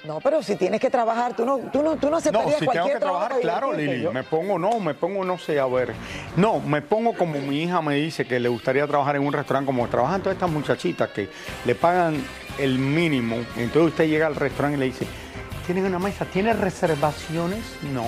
No, 0.04 0.18
pero 0.20 0.42
si 0.42 0.56
tienes 0.56 0.80
que 0.80 0.88
trabajar, 0.88 1.34
tú 1.36 1.44
no, 1.44 1.58
tú 1.58 1.82
no, 1.82 1.96
tú 1.96 2.06
no 2.06 2.12
No, 2.12 2.16
aceptarías 2.16 2.54
si 2.54 2.60
tengo 2.60 2.72
cualquier 2.72 2.94
que 2.96 3.00
trabajar, 3.00 3.40
claro. 3.40 3.72
Lili. 3.74 4.00
Yo- 4.02 4.12
Me 4.12 4.22
pongo, 4.22 4.58
no, 4.58 4.80
me 4.80 4.94
pongo, 4.94 5.24
no 5.24 5.36
sé, 5.38 5.60
a 5.60 5.66
ver. 5.66 5.92
No, 6.36 6.58
me 6.60 6.80
pongo 6.80 7.12
como 7.12 7.34
mi 7.40 7.62
hija 7.64 7.82
me 7.82 7.96
dice 7.96 8.24
que 8.24 8.40
le 8.40 8.48
gustaría 8.48 8.86
trabajar 8.86 9.16
en 9.16 9.26
un 9.26 9.32
restaurante, 9.32 9.66
como 9.66 9.86
trabajan 9.88 10.22
todas 10.22 10.36
estas 10.36 10.50
muchachitas 10.50 11.10
que 11.10 11.28
le 11.66 11.74
pagan 11.74 12.22
el 12.58 12.78
mínimo. 12.78 13.36
Entonces 13.56 13.90
usted 13.92 14.08
llega 14.08 14.26
al 14.26 14.36
restaurante 14.36 14.76
y 14.78 14.80
le 14.80 14.86
dice, 14.86 15.06
¿tienen 15.66 15.84
una 15.84 15.98
mesa? 15.98 16.24
¿Tiene 16.24 16.54
reservaciones? 16.54 17.60
No. 17.92 18.04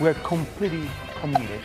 We're 0.00 0.18
completely 0.22 0.88
committed. 1.20 1.60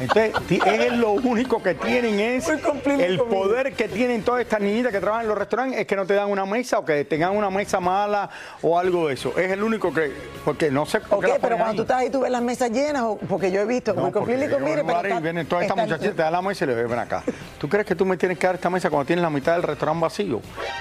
Entonces, 0.00 0.32
es 0.66 0.92
lo 0.94 1.12
único 1.12 1.62
que 1.62 1.74
tienen 1.74 2.18
es 2.20 2.48
el 2.48 3.18
poder 3.20 3.74
que 3.74 3.86
tienen 3.88 4.22
todas 4.22 4.40
estas 4.40 4.60
niñitas 4.60 4.92
que 4.92 4.98
trabajan 5.00 5.24
en 5.24 5.28
los 5.28 5.38
restaurantes 5.38 5.78
es 5.80 5.86
que 5.86 5.94
no 5.96 6.06
te 6.06 6.14
dan 6.14 6.30
una 6.30 6.46
mesa 6.46 6.78
o 6.78 6.84
que 6.84 7.04
tengan 7.04 7.36
una 7.36 7.50
mesa 7.50 7.80
mala 7.80 8.30
o 8.62 8.78
algo 8.78 9.08
de 9.08 9.14
eso. 9.14 9.36
Es 9.38 9.50
el 9.52 9.62
único 9.62 9.92
que, 9.92 10.10
porque 10.44 10.70
no 10.70 10.86
sé 10.86 11.00
por 11.00 11.18
Ok, 11.18 11.24
qué 11.26 11.38
pero 11.40 11.56
cuando 11.56 11.70
ahí. 11.72 11.76
tú 11.76 11.82
estás 11.82 11.96
ahí, 11.98 12.10
tú 12.10 12.20
ves 12.20 12.30
las 12.30 12.42
mesas 12.42 12.70
llenas, 12.70 13.02
o- 13.02 13.18
porque 13.28 13.50
yo 13.52 13.60
he 13.60 13.66
visto, 13.66 13.92
No, 13.92 14.02
porque 14.02 14.18
committed, 14.20 14.46
pero 14.50 14.58
lugar 14.82 15.04
y 15.04 15.08
está- 15.08 15.20
vienen 15.20 15.46
todas 15.46 15.64
estas 15.64 15.76
muchachitas, 15.76 16.16
te 16.16 16.22
dan 16.22 16.32
la 16.32 16.42
mesa 16.42 16.64
y 16.64 16.68
le 16.68 16.74
ven, 16.74 16.88
ven 16.88 16.98
acá. 16.98 17.22
¿Tú 17.58 17.68
crees 17.68 17.84
que 17.86 17.94
tú 17.94 18.06
me 18.06 18.16
tienes 18.16 18.38
que 18.38 18.46
dar 18.46 18.54
esta 18.56 18.70
mesa 18.70 18.88
cuando 18.88 19.06
tienes 19.06 19.22
la 19.22 19.30
mitad 19.30 19.52
del 19.52 19.62
restaurante 19.64 20.02
vacío? 20.02 20.40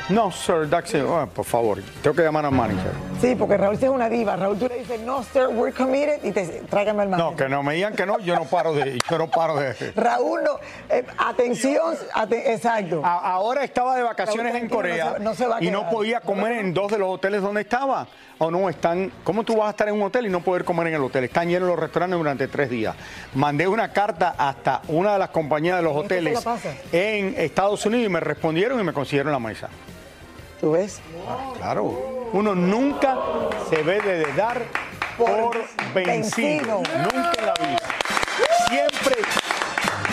No, 0.10 0.32
sir, 0.32 0.70
that's 0.70 0.94
it. 0.94 1.04
Oh, 1.04 1.28
por 1.28 1.46
favor, 1.46 1.80
tengo 2.02 2.16
que 2.16 2.24
llamar 2.24 2.46
al 2.46 2.52
manager. 2.52 2.92
Sí, 3.22 3.36
porque 3.36 3.58
Raúl 3.58 3.78
sí 3.78 3.86
es 3.86 3.92
una 3.92 4.08
diva. 4.08 4.36
Raúl 4.38 4.58
tú 4.58 4.68
le 4.70 4.80
dices, 4.80 5.00
no, 5.02 5.24
sir, 5.24 5.48
we're 5.54 5.74
committed, 5.76 6.24
y 6.24 6.32
te 6.32 6.46
tráigame 6.70 7.04
el 7.04 7.10
manager. 7.10 7.32
No, 7.32 7.38
que 7.38 7.50
no 7.50 7.64
me 7.64 7.74
digan 7.76 7.94
que 7.96 8.06
no, 8.06 8.18
yo 8.20 8.36
no 8.36 8.46
paro 8.46 8.74
de, 8.74 8.98
yo 9.09 9.09
no 9.18 9.30
paro 9.30 9.56
de. 9.58 9.74
Raúl, 9.96 10.44
no, 10.44 10.60
eh, 10.90 11.06
atención, 11.18 11.96
aten- 12.14 12.44
exacto. 12.46 13.02
A- 13.04 13.32
ahora 13.34 13.64
estaba 13.64 13.96
de 13.96 14.04
vacaciones 14.04 14.54
Raúl, 14.54 14.64
en 14.66 14.70
Corea 14.70 15.06
no 15.06 15.14
se- 15.18 15.20
no 15.24 15.34
se 15.36 15.48
va 15.48 15.58
a 15.58 15.64
y 15.64 15.72
no 15.72 15.90
podía 15.90 16.22
comer 16.22 16.54
en 16.54 16.74
dos 16.74 16.92
de 16.92 16.98
los 17.00 17.10
hoteles 17.10 17.42
donde 17.42 17.62
estaba. 17.62 18.08
O 18.42 18.50
no, 18.50 18.70
están. 18.70 19.12
¿Cómo 19.26 19.44
tú 19.44 19.58
vas 19.58 19.68
a 19.68 19.70
estar 19.72 19.90
en 19.90 19.96
un 19.96 20.04
hotel 20.04 20.26
y 20.26 20.30
no 20.30 20.40
poder 20.40 20.64
comer 20.64 20.88
en 20.88 20.94
el 20.94 21.04
hotel? 21.04 21.26
Están 21.26 21.50
llenos 21.50 21.68
los 21.68 21.78
restaurantes 21.78 22.18
durante 22.18 22.48
tres 22.48 22.70
días. 22.70 22.96
Mandé 23.36 23.68
una 23.68 23.92
carta 23.92 24.36
hasta 24.38 24.82
una 24.88 25.14
de 25.14 25.20
las 25.20 25.30
compañías 25.30 25.76
de 25.78 25.84
los 25.84 25.94
¿En 25.96 26.02
qué 26.04 26.08
te 26.08 26.22
la 26.22 26.30
hoteles 26.40 26.94
en 26.94 27.36
Estados 27.38 27.86
Unidos 27.86 28.06
y 28.06 28.10
me 28.10 28.22
respondieron 28.22 28.80
y 28.80 28.84
me 28.84 28.94
consiguieron 28.94 29.34
la 29.34 29.40
mesa. 29.40 29.68
¿Tú 30.62 30.72
ves? 30.72 31.02
Claro. 31.58 32.30
Uno 32.32 32.54
nunca 32.56 33.18
se 33.70 33.78
debe 33.84 34.02
de 34.02 34.34
dar 34.34 34.62
por 35.18 35.52
vencido. 35.94 36.82
vencido. 36.82 36.82
Nunca 37.04 37.32
en 37.40 37.46
la 37.46 37.54
vida. 37.54 37.79
Siempre 38.70 39.16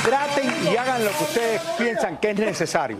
traten 0.04 0.52
y 0.72 0.76
hagan 0.76 1.04
lo 1.04 1.10
que 1.10 1.24
ustedes 1.24 1.60
piensan 1.78 2.16
que 2.18 2.30
es 2.30 2.38
necesario. 2.38 2.98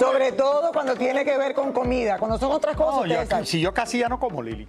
Sobre 0.00 0.32
todo 0.32 0.72
cuando 0.72 0.94
tiene 0.96 1.24
que 1.24 1.36
ver 1.38 1.54
con 1.54 1.72
comida. 1.72 2.18
Cuando 2.18 2.38
son 2.38 2.52
otras 2.52 2.76
cosas, 2.76 2.94
No, 3.02 3.06
yo- 3.06 3.12
ustedes 3.12 3.28
saben. 3.28 3.46
si 3.46 3.60
yo 3.60 3.72
casi 3.72 3.98
ya 3.98 4.08
no 4.08 4.18
como, 4.18 4.42
Lili. 4.42 4.68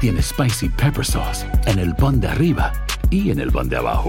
tiene 0.00 0.22
Spicy 0.22 0.68
Pepper 0.68 1.04
Sauce 1.04 1.46
en 1.66 1.78
el 1.78 1.94
pan 1.94 2.20
de 2.20 2.28
arriba 2.28 2.72
y 3.10 3.30
en 3.30 3.40
el 3.40 3.50
pan 3.50 3.68
de 3.68 3.76
abajo, 3.76 4.08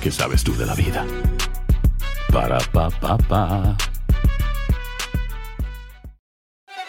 ¿qué 0.00 0.10
sabes 0.10 0.44
tú 0.44 0.54
de 0.56 0.66
la 0.66 0.74
vida? 0.74 1.04
Para, 2.32 2.58
pa, 2.58 2.90
pa, 2.90 3.16
pa. 3.16 3.76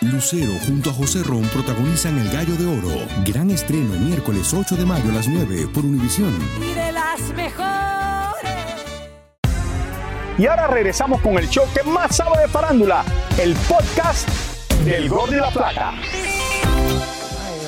Lucero 0.02 0.52
junto 0.66 0.92
a 0.92 0.94
José 0.94 1.24
Ron 1.24 1.44
protagonizan 1.44 2.18
El 2.20 2.30
Gallo 2.30 2.56
de 2.56 2.66
Oro. 2.66 3.08
Gran 3.26 3.50
estreno 3.50 3.94
miércoles 4.00 4.54
8 4.54 4.76
de 4.76 4.86
mayo 4.86 5.10
a 5.10 5.14
las 5.14 5.28
9 5.28 5.68
por 5.74 5.86
Univisión. 5.86 6.34
Y 6.62 6.74
de 6.74 6.92
las 6.92 7.22
mejores. 7.34 7.66
Y 10.38 10.46
ahora 10.48 10.68
regresamos 10.68 11.22
con 11.22 11.38
el 11.38 11.50
show 11.50 11.66
que 11.74 11.84
más 11.90 12.16
sabe 12.16 12.42
de 12.42 12.48
farándula, 12.48 13.04
el 13.40 13.56
podcast 13.68 14.28
del 14.84 15.10
Gol 15.10 15.32
de 15.32 15.38
la 15.38 15.50
Plata. 15.50 15.94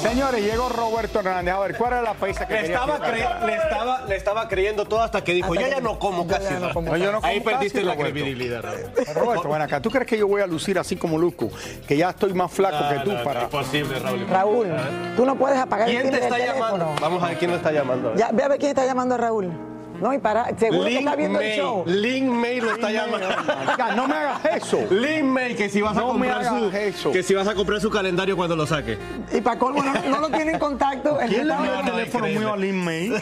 Señores, 0.02 0.44
llegó 0.44 0.70
Roberto 0.70 1.20
Hernández. 1.20 1.54
A 1.54 1.60
ver, 1.60 1.78
¿cuál 1.78 1.94
era 1.94 2.02
la 2.02 2.14
pesa 2.14 2.48
que 2.48 2.54
Le 2.54 2.66
estaba, 2.68 3.00
cre- 3.00 3.46
le, 3.46 3.56
estaba, 3.56 4.02
le 4.06 4.16
estaba 4.16 4.48
creyendo 4.48 4.86
todo 4.86 5.02
hasta 5.02 5.24
que 5.24 5.34
dijo, 5.34 5.54
Hasta 5.54 5.62
yo 5.62 5.68
que- 5.70 5.76
ya 5.76 5.82
no 5.82 6.00
como 6.00 6.28
casi 6.28 6.54
no 6.54 6.60
nada". 6.60 6.74
como 6.74 6.96
Yo 6.98 7.12
no 7.12 7.20
Ahí 7.24 7.40
perdiste 7.42 7.82
la 7.84 7.94
Roberto. 7.96 8.14
credibilidad, 8.14 8.62
Raúl. 8.62 8.80
Roberto, 9.16 9.50
ven 9.50 9.62
acá. 9.62 9.82
¿Tú 9.82 9.90
crees 9.90 10.08
que 10.08 10.18
yo 10.18 10.28
voy 10.28 10.42
a 10.42 10.48
lucir 10.48 10.78
así 10.80 10.96
como 10.96 11.18
Luco? 11.18 11.50
Que 11.88 11.98
ya 11.98 12.10
estoy 12.10 12.34
más 12.34 12.52
flaco 12.52 12.78
No, 12.80 12.90
que 12.90 13.00
tú 13.00 13.12
no, 13.12 13.18
no, 13.20 13.24
para. 13.24 13.44
imposible, 13.44 14.00
Raúl. 14.00 14.28
Raúl, 14.30 14.68
tú 15.16 15.26
no 15.26 15.36
puedes 15.36 15.58
apagar 15.60 15.90
el 15.90 15.96
¿Quién 16.02 16.12
te 16.12 16.20
está 16.20 16.38
llamando? 16.38 16.78
teléfono. 16.78 16.96
Vamos 17.02 17.24
a 17.24 17.28
ver 17.28 17.38
quién 17.38 17.52
lo 17.52 17.58
está 17.58 17.72
llamando. 17.72 18.16
Ya, 18.16 18.30
ve 18.32 18.44
a 18.44 18.48
ver 18.48 18.58
quién 18.60 18.70
está 18.70 18.86
llamando 18.86 19.16
a 19.16 19.18
Raúl. 19.18 19.77
No, 20.02 20.14
y 20.14 20.20
para, 20.20 20.58
seguro 20.58 20.86
que 20.86 21.00
está 21.00 21.16
viendo 21.16 21.40
May. 21.40 21.52
el 21.52 21.58
show. 21.60 21.84
Lin 21.88 22.30
May 22.30 22.62
lo 22.62 22.72
está 22.72 22.92
llamando. 22.92 23.28
Ya, 23.78 23.96
no 23.96 24.08
me 24.08 24.16
hagas 24.16 24.46
eso. 24.64 24.80
Lin 24.90 25.30
May, 25.30 25.56
que 25.56 25.70
si 25.70 25.82
vas 25.82 25.96
a 25.98 26.02
No 26.02 26.08
comprar 26.10 26.46
su, 26.46 26.70
eso. 26.76 27.12
que 27.12 27.24
si 27.24 27.34
vas 27.34 27.48
a 27.48 27.56
comprar 27.56 27.80
su 27.82 27.90
calendario 27.90 28.36
cuando 28.36 28.56
lo 28.56 28.66
saque. 28.66 28.98
Y 29.34 29.42
para 29.42 29.60
colmo, 29.60 29.84
no, 29.84 29.94
no 30.10 30.20
lo 30.20 30.30
tiene 30.30 30.54
en 30.54 30.60
contacto. 30.60 31.20
El 31.20 31.30
¿Quién 31.30 31.48
le 31.48 31.56
dio 31.58 31.80
el 31.80 31.86
teléfono 31.86 32.28
mío 32.28 32.54
a 32.54 32.58
Lin 32.58 32.84
May? 32.84 33.12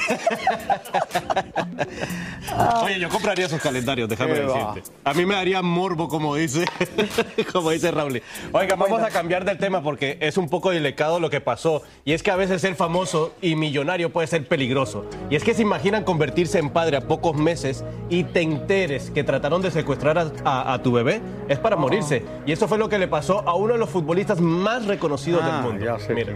Oye, 2.84 3.00
yo 3.00 3.10
compraría 3.10 3.50
sus 3.50 3.62
calendarios, 3.62 4.08
déjame 4.08 4.34
Qué 4.34 4.42
va. 4.42 4.74
decirte. 4.74 4.92
A 5.04 5.14
mí 5.14 5.26
me 5.26 5.36
daría 5.36 5.62
morbo, 5.62 6.08
como 6.08 6.36
dice, 6.36 6.66
como 7.52 7.72
dice 7.72 7.92
Raúl. 7.92 8.22
Oiga, 8.52 8.76
vamos 8.76 9.02
a 9.02 9.10
cambiar 9.10 9.46
del 9.46 9.58
tema 9.58 9.82
porque 9.82 10.18
es 10.22 10.38
un 10.38 10.48
poco 10.50 10.72
delicado 10.72 11.20
lo 11.20 11.30
que 11.30 11.42
pasó. 11.42 11.82
Y 12.06 12.14
es 12.14 12.24
que 12.24 12.32
a 12.32 12.36
veces 12.36 12.62
ser 12.62 12.76
famoso 12.76 13.34
y 13.42 13.56
millonario 13.56 14.12
puede 14.12 14.28
ser 14.28 14.48
peligroso. 14.48 15.06
Y 15.30 15.36
es 15.36 15.44
que 15.44 15.54
se 15.54 15.62
imaginan 15.64 16.04
convertirse 16.04 16.60
en 16.60 16.65
padre 16.70 16.98
a 16.98 17.02
pocos 17.02 17.36
meses 17.36 17.84
y 18.10 18.24
te 18.24 18.42
enteres 18.42 19.12
que 19.12 19.24
trataron 19.24 19.62
de 19.62 19.72
secuestrar 19.72 20.18
a, 20.18 20.32
a- 20.44 20.74
a 20.74 20.82
tu 20.84 20.92
bebé. 20.92 21.22
Es 21.48 21.60
para 21.60 21.76
morirse. 21.76 22.24
Y 22.46 22.52
eso 22.52 22.68
fue 22.68 22.78
lo 22.78 22.90
que 22.90 22.98
le 23.00 23.08
pasó 23.08 23.48
a 23.48 23.56
uno 23.56 23.74
de 23.74 23.80
los 23.80 23.90
futbolistas 23.90 24.40
más 24.42 24.86
reconocidos 24.86 25.42
Ah, 25.44 25.52
del 25.62 25.62
mundo. 25.72 25.86
ya 25.86 26.00
sé 26.00 26.14
Mira. 26.14 26.34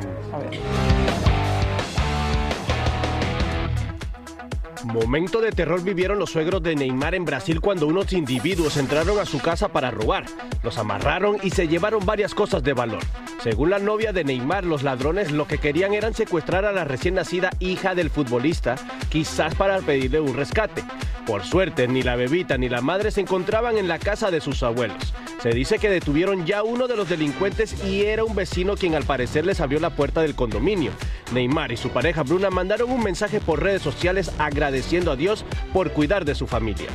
Momento 4.94 5.40
de 5.40 5.52
terror 5.52 5.84
vivieron 5.84 6.18
los 6.18 6.32
suegros 6.32 6.64
de 6.64 6.76
Neymar 6.76 7.14
en 7.14 7.24
Brasil 7.24 7.62
cuando 7.62 7.86
unos 7.86 8.12
individuos 8.12 8.76
entraron 8.76 9.20
a 9.20 9.26
su 9.26 9.40
casa 9.40 9.68
para 9.68 9.92
robar. 9.92 10.26
Los 10.64 10.80
amarraron 10.80 11.38
y 11.44 11.52
se 11.52 11.68
llevaron 11.68 12.04
varias 12.08 12.34
cosas 12.34 12.64
de 12.64 12.74
valor. 12.74 13.04
Según 13.44 13.70
la 13.70 13.78
novia 13.78 14.14
de 14.14 14.24
Neymar, 14.24 14.66
los 14.66 14.82
ladrones 14.82 15.32
lo 15.32 15.46
que 15.46 15.60
querían 15.60 15.94
eran 15.94 16.16
secuestrar 16.16 16.66
a 16.66 16.72
la 16.72 16.86
recién 16.86 17.14
nacida 17.14 17.52
hija 17.60 17.94
del 17.94 18.10
futbolista, 18.10 18.78
quizás 19.10 19.54
para 19.54 19.78
pedirle 19.78 20.22
un 20.22 20.36
rescate. 20.36 20.84
Por 21.28 21.44
suerte, 21.44 21.88
ni 21.88 22.02
la 22.02 22.16
bebita 22.16 22.58
ni 22.58 22.68
la 22.68 22.82
madre 22.82 23.12
se 23.12 23.22
encontraban 23.22 23.78
en 23.78 23.88
la 23.88 24.00
casa 24.00 24.32
de 24.32 24.42
sus 24.42 24.64
abuelos. 24.64 25.14
Se 25.44 25.52
dice 25.52 25.78
que 25.78 25.90
detuvieron 25.90 26.46
ya 26.46 26.64
uno 26.64 26.88
de 26.88 26.98
los 26.98 27.08
delincuentes 27.08 27.86
y 27.86 28.02
era 28.02 28.26
un 28.26 28.36
vecino 28.36 28.76
quien 28.76 28.96
al 28.96 29.04
parecer 29.04 29.46
les 29.46 29.62
abrió 29.62 29.80
la 29.80 29.92
puerta 29.92 30.22
del 30.22 30.36
condominio. 30.36 30.92
Neymar 31.32 31.72
y 31.72 31.78
su 31.78 31.90
pareja 31.90 32.24
Bruna 32.24 32.50
mandaron 32.50 32.92
un 32.92 33.04
mensaje 33.04 33.40
por 33.40 33.62
redes 33.62 33.84
sociales 33.84 34.32
agradeciendo 34.38 34.79
a 35.08 35.16
Dios 35.16 35.46
por 35.74 35.92
cuidar 35.92 36.26
de 36.26 36.36
su 36.36 36.48
familia. 36.48 36.88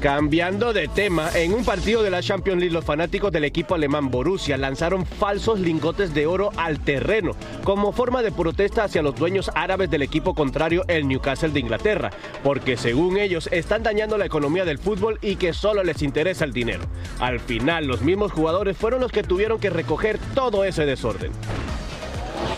Cambiando 0.00 0.72
de 0.72 0.88
tema, 0.88 1.30
en 1.32 1.54
un 1.54 1.64
partido 1.64 2.02
de 2.02 2.10
la 2.10 2.22
Champions 2.22 2.58
League, 2.58 2.74
los 2.74 2.84
fanáticos 2.84 3.30
del 3.30 3.44
equipo 3.44 3.76
alemán 3.76 4.10
Borussia 4.10 4.56
lanzaron 4.56 5.06
falsos 5.06 5.60
lingotes 5.60 6.12
de 6.12 6.26
oro 6.26 6.50
al 6.56 6.80
terreno 6.80 7.36
como 7.62 7.92
forma 7.92 8.20
de 8.20 8.32
protesta 8.32 8.82
hacia 8.82 9.00
los 9.00 9.14
dueños 9.14 9.52
árabes 9.54 9.88
del 9.90 10.02
equipo 10.02 10.34
contrario, 10.34 10.84
el 10.88 11.06
Newcastle 11.06 11.50
de 11.50 11.60
Inglaterra, 11.60 12.10
porque 12.42 12.76
según 12.76 13.16
ellos 13.16 13.48
están 13.52 13.84
dañando 13.84 14.18
la 14.18 14.26
economía 14.26 14.64
del 14.64 14.78
fútbol 14.78 15.20
y 15.22 15.36
que 15.36 15.52
solo 15.52 15.84
les 15.84 16.02
interesa 16.02 16.44
el 16.44 16.52
dinero. 16.52 16.82
Al 17.20 17.38
final, 17.38 17.86
los 17.86 18.02
mismos 18.02 18.32
jugadores 18.32 18.76
fueron 18.76 19.00
los 19.00 19.12
que 19.12 19.22
tuvieron 19.22 19.60
que 19.60 19.70
recoger 19.70 20.18
todo 20.34 20.64
ese 20.64 20.84
desorden. 20.84 21.30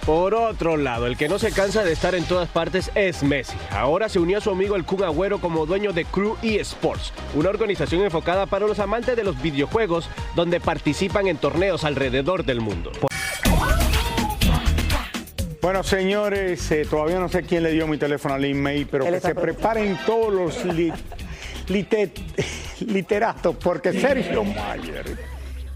Por 0.07 0.35
otro 0.35 0.77
lado, 0.77 1.07
el 1.07 1.17
que 1.17 1.29
no 1.31 1.39
se 1.39 1.51
cansa 1.51 1.83
de 1.83 1.93
estar 1.93 2.15
en 2.15 2.25
todas 2.25 2.49
partes 2.51 2.91
es 2.95 3.23
Messi. 3.23 3.57
Ahora 3.71 4.11
se 4.11 4.19
unió 4.19 4.37
a 4.37 4.41
su 4.43 4.51
amigo 4.51 4.77
el 4.77 4.85
Kun 4.85 5.03
Agüero 5.03 5.41
como 5.41 5.65
dueño 5.65 5.95
de 5.95 6.05
Crew 6.05 6.37
eSports, 6.43 7.13
una 7.35 7.49
organización 7.49 8.03
enfocada 8.03 8.45
para 8.45 8.67
los 8.67 8.79
amantes 8.81 9.17
de 9.17 9.25
los 9.25 9.41
videojuegos 9.41 10.11
donde 10.35 10.61
participan 10.61 11.27
en 11.27 11.39
torneos 11.39 11.85
alrededor 11.85 12.45
del 12.45 12.61
mundo. 12.61 12.93
Bueno, 15.63 15.83
señores, 15.83 16.71
eh, 16.71 16.87
todavía 16.89 17.19
no 17.19 17.31
sé 17.31 17.43
quién 17.43 17.63
le 17.63 17.73
dio 17.73 17.87
mi 17.89 17.97
teléfono 17.97 18.35
a 18.35 18.39
Lin 18.39 18.63
May, 18.63 18.85
pero 18.85 19.07
que 19.07 19.19
se 19.21 19.35
preparen 19.35 19.99
todos 20.05 20.31
los 20.35 20.65
li- 20.67 20.93
lite- 21.69 22.13
literatos, 22.81 23.57
porque 23.57 23.99
Sergio 23.99 24.45
Mayer 24.45 25.17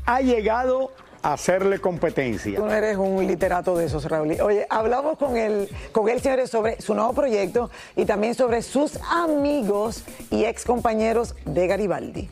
ha 0.04 0.20
llegado 0.20 0.92
hacerle 1.22 1.78
competencia. 1.80 2.56
Tú 2.56 2.66
no 2.66 2.72
eres 2.72 2.96
un 2.96 3.26
literato 3.26 3.76
de 3.76 3.86
esos, 3.86 4.04
Raúl. 4.04 4.36
Oye, 4.40 4.66
hablamos 4.70 5.18
con 5.18 5.36
él, 5.36 5.68
con 5.92 6.08
él, 6.08 6.20
señores, 6.20 6.50
sobre 6.50 6.80
su 6.80 6.94
nuevo 6.94 7.12
proyecto 7.12 7.70
y 7.96 8.04
también 8.04 8.34
sobre 8.34 8.62
sus 8.62 8.98
amigos 9.10 10.04
y 10.30 10.44
ex 10.44 10.64
compañeros 10.64 11.34
de 11.44 11.66
Garibaldi. 11.66 12.28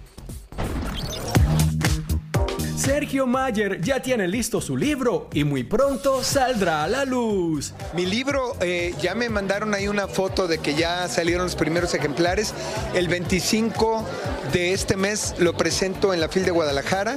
Sergio 2.86 3.26
Mayer 3.26 3.80
ya 3.80 4.00
tiene 4.00 4.28
listo 4.28 4.60
su 4.60 4.76
libro 4.76 5.28
y 5.32 5.42
muy 5.42 5.64
pronto 5.64 6.22
saldrá 6.22 6.84
a 6.84 6.88
la 6.88 7.04
luz. 7.04 7.74
Mi 7.94 8.06
libro, 8.06 8.56
eh, 8.60 8.94
ya 9.02 9.16
me 9.16 9.28
mandaron 9.28 9.74
ahí 9.74 9.88
una 9.88 10.06
foto 10.06 10.46
de 10.46 10.58
que 10.58 10.76
ya 10.76 11.08
salieron 11.08 11.46
los 11.46 11.56
primeros 11.56 11.94
ejemplares. 11.94 12.54
El 12.94 13.08
25 13.08 14.04
de 14.52 14.72
este 14.72 14.96
mes 14.96 15.34
lo 15.38 15.56
presento 15.56 16.14
en 16.14 16.20
la 16.20 16.28
FIL 16.28 16.44
de 16.44 16.52
Guadalajara. 16.52 17.16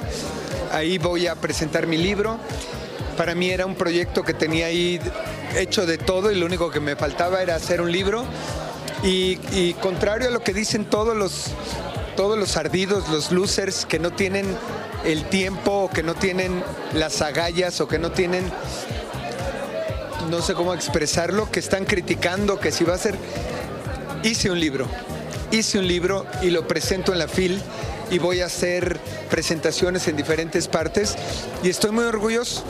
Ahí 0.72 0.98
voy 0.98 1.28
a 1.28 1.36
presentar 1.36 1.86
mi 1.86 1.98
libro. 1.98 2.40
Para 3.16 3.36
mí 3.36 3.52
era 3.52 3.68
un 3.68 3.76
proyecto 3.76 4.24
que 4.24 4.34
tenía 4.34 4.66
ahí 4.66 5.00
hecho 5.56 5.86
de 5.86 6.00
todo 6.00 6.32
y 6.32 6.36
lo 6.36 6.48
único 6.48 6.72
que 6.72 6.80
me 6.80 6.96
faltaba 6.96 7.44
era 7.44 7.54
hacer 7.54 7.80
un 7.80 7.92
libro. 7.92 8.26
Y, 9.04 9.38
y 9.52 9.76
contrario 9.80 10.30
a 10.30 10.32
lo 10.32 10.40
que 10.40 10.52
dicen 10.52 10.86
todos 10.86 11.16
los, 11.16 11.52
todos 12.16 12.40
los 12.40 12.58
ardidos, 12.58 13.08
los 13.10 13.32
losers 13.32 13.86
que 13.86 14.00
no 14.00 14.10
tienen 14.10 14.48
el 15.06 15.26
tiempo 15.26 15.72
o 15.72 15.90
que 15.90 16.04
no 16.04 16.16
tienen 16.16 16.64
las 16.94 17.22
agallas 17.22 17.80
o 17.82 17.88
que 17.88 18.00
no 18.00 18.12
tienen 18.12 18.44
no 20.30 20.42
sé 20.42 20.54
cómo 20.54 20.74
expresarlo, 20.74 21.50
que 21.52 21.60
están 21.60 21.86
criticando 21.86 22.60
que 22.60 22.72
si 22.72 22.84
va 22.84 22.96
a 22.96 22.98
ser... 22.98 23.16
Hice 24.22 24.52
un 24.52 24.60
libro, 24.60 24.86
hice 25.50 25.80
un 25.80 25.88
libro 25.88 26.26
y 26.42 26.50
lo 26.50 26.68
presento 26.68 27.14
en 27.14 27.20
la 27.20 27.28
FIL 27.28 27.62
y 28.12 28.20
voy 28.20 28.42
a 28.42 28.48
hacer 28.48 29.00
presentaciones 29.30 30.08
en 30.10 30.18
diferentes 30.18 30.68
partes 30.68 31.16
y 31.64 31.70
estoy 31.70 31.92
muy 31.92 32.04
orgulloso. 32.04 32.66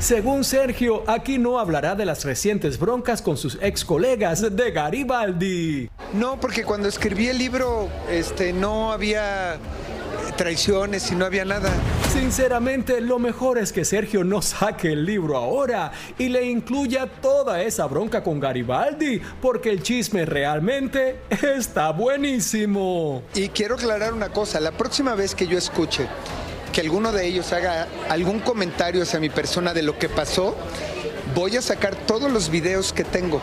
Según 0.00 0.44
Sergio, 0.44 1.04
aquí 1.06 1.38
no 1.38 1.58
hablará 1.58 1.94
de 1.94 2.04
las 2.04 2.24
recientes 2.24 2.78
broncas 2.78 3.22
con 3.22 3.36
sus 3.36 3.58
ex 3.60 3.84
colegas 3.84 4.40
de 4.54 4.70
Garibaldi. 4.70 5.88
No, 6.14 6.38
porque 6.40 6.64
cuando 6.64 6.88
escribí 6.88 7.28
el 7.28 7.38
libro 7.38 7.88
este, 8.10 8.52
no 8.52 8.92
había 8.92 9.58
traiciones 10.38 11.10
y 11.10 11.16
no 11.16 11.26
había 11.26 11.44
nada. 11.44 11.70
Sinceramente, 12.12 13.02
lo 13.02 13.18
mejor 13.18 13.58
es 13.58 13.72
que 13.72 13.84
Sergio 13.84 14.24
no 14.24 14.40
saque 14.40 14.92
el 14.92 15.04
libro 15.04 15.36
ahora 15.36 15.92
y 16.16 16.28
le 16.28 16.46
incluya 16.46 17.06
toda 17.06 17.60
esa 17.60 17.84
bronca 17.86 18.22
con 18.22 18.40
Garibaldi, 18.40 19.20
porque 19.42 19.68
el 19.68 19.82
chisme 19.82 20.24
realmente 20.24 21.22
está 21.58 21.90
buenísimo. 21.90 23.22
Y 23.34 23.48
quiero 23.48 23.74
aclarar 23.74 24.14
una 24.14 24.30
cosa, 24.30 24.60
la 24.60 24.72
próxima 24.72 25.14
vez 25.14 25.34
que 25.34 25.46
yo 25.46 25.58
escuche 25.58 26.06
que 26.72 26.82
alguno 26.82 27.10
de 27.12 27.26
ellos 27.26 27.52
haga 27.52 27.88
algún 28.08 28.38
comentario 28.40 29.02
hacia 29.02 29.18
mi 29.18 29.30
persona 29.30 29.74
de 29.74 29.82
lo 29.82 29.98
que 29.98 30.08
pasó, 30.08 30.56
voy 31.34 31.56
a 31.56 31.62
sacar 31.62 31.96
todos 31.96 32.30
los 32.30 32.48
videos 32.48 32.92
que 32.92 33.04
tengo. 33.04 33.42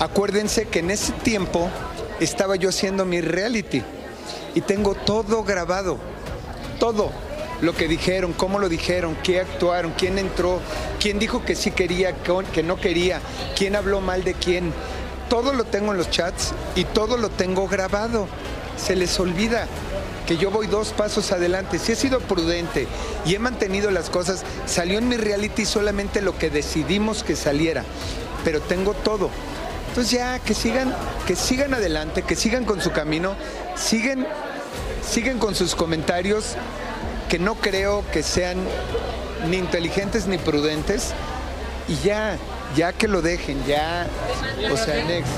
Acuérdense 0.00 0.66
que 0.66 0.80
en 0.80 0.90
ese 0.90 1.12
tiempo 1.12 1.70
estaba 2.18 2.56
yo 2.56 2.70
haciendo 2.70 3.04
mi 3.04 3.20
reality 3.20 3.82
y 4.54 4.60
tengo 4.60 4.94
todo 4.94 5.42
grabado, 5.44 5.98
todo 6.78 7.10
lo 7.60 7.74
que 7.74 7.88
dijeron, 7.88 8.32
cómo 8.32 8.58
lo 8.58 8.68
dijeron, 8.68 9.16
qué 9.22 9.40
actuaron, 9.40 9.92
quién 9.96 10.18
entró, 10.18 10.60
quién 10.98 11.18
dijo 11.18 11.44
que 11.44 11.54
sí 11.54 11.70
quería, 11.70 12.14
que 12.52 12.62
no 12.62 12.76
quería, 12.76 13.20
quién 13.56 13.76
habló 13.76 14.00
mal 14.00 14.24
de 14.24 14.34
quién. 14.34 14.72
Todo 15.28 15.52
lo 15.52 15.64
tengo 15.64 15.92
en 15.92 15.98
los 15.98 16.10
chats 16.10 16.52
y 16.74 16.84
todo 16.84 17.16
lo 17.16 17.28
tengo 17.28 17.68
grabado. 17.68 18.26
Se 18.76 18.96
les 18.96 19.20
olvida 19.20 19.66
que 20.26 20.36
yo 20.36 20.50
voy 20.50 20.66
dos 20.66 20.92
pasos 20.92 21.32
adelante. 21.32 21.78
Si 21.78 21.92
he 21.92 21.96
sido 21.96 22.20
prudente 22.20 22.86
y 23.26 23.34
he 23.34 23.38
mantenido 23.38 23.90
las 23.90 24.10
cosas, 24.10 24.42
salió 24.66 24.98
en 24.98 25.08
mi 25.08 25.16
reality 25.16 25.66
solamente 25.66 26.22
lo 26.22 26.38
que 26.38 26.50
decidimos 26.50 27.22
que 27.22 27.36
saliera, 27.36 27.84
pero 28.44 28.60
tengo 28.60 28.94
todo. 28.94 29.30
Entonces 29.90 30.12
ya 30.12 30.38
que 30.38 30.54
sigan, 30.54 30.94
que 31.26 31.36
sigan 31.36 31.74
adelante, 31.74 32.22
que 32.22 32.36
sigan 32.36 32.64
con 32.64 32.80
su 32.80 32.92
camino, 32.92 33.34
siguen, 33.76 34.26
siguen 35.06 35.38
con 35.38 35.54
sus 35.54 35.74
comentarios 35.74 36.54
que 37.28 37.38
no 37.38 37.54
creo 37.56 38.04
que 38.12 38.22
sean 38.22 38.56
ni 39.48 39.56
inteligentes 39.56 40.26
ni 40.26 40.38
prudentes 40.38 41.12
y 41.88 41.96
ya, 42.06 42.36
ya 42.76 42.92
que 42.92 43.08
lo 43.08 43.20
dejen, 43.20 43.64
ya, 43.66 44.06
o 44.72 44.76
sea, 44.76 45.04
next. 45.04 45.32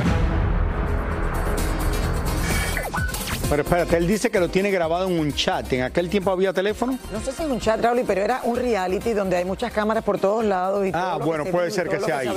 Pero 3.49 3.63
espérate, 3.65 3.97
él 3.99 4.07
dice 4.07 4.31
que 4.31 4.41
lo 4.41 4.49
tiene 4.49 4.71
grabado 4.71 5.07
en 5.09 5.19
un 5.19 5.35
chat. 5.35 5.71
¿En 5.75 5.83
aquel 5.83 6.09
tiempo 6.09 6.31
había 6.31 6.55
teléfono? 6.55 6.99
No 7.13 7.21
sé 7.21 7.33
si 7.33 7.43
es 7.43 7.49
un 7.51 7.61
chat, 7.61 7.79
Raúl, 7.83 8.03
pero 8.07 8.23
era 8.23 8.41
un 8.45 8.57
reality 8.57 9.13
donde 9.13 9.37
hay 9.37 9.45
muchas 9.45 9.71
cámaras 9.73 10.03
por 10.03 10.19
todos 10.19 10.43
lados. 10.43 10.87
Y 10.87 10.91
Ah, 10.95 11.17
todo 11.19 11.27
bueno, 11.27 11.45
puede 11.45 11.71
ser 11.71 11.87
que 11.89 11.99
lo 11.99 12.07
sea 12.07 12.23
se 12.23 12.29
ahí. 12.31 12.37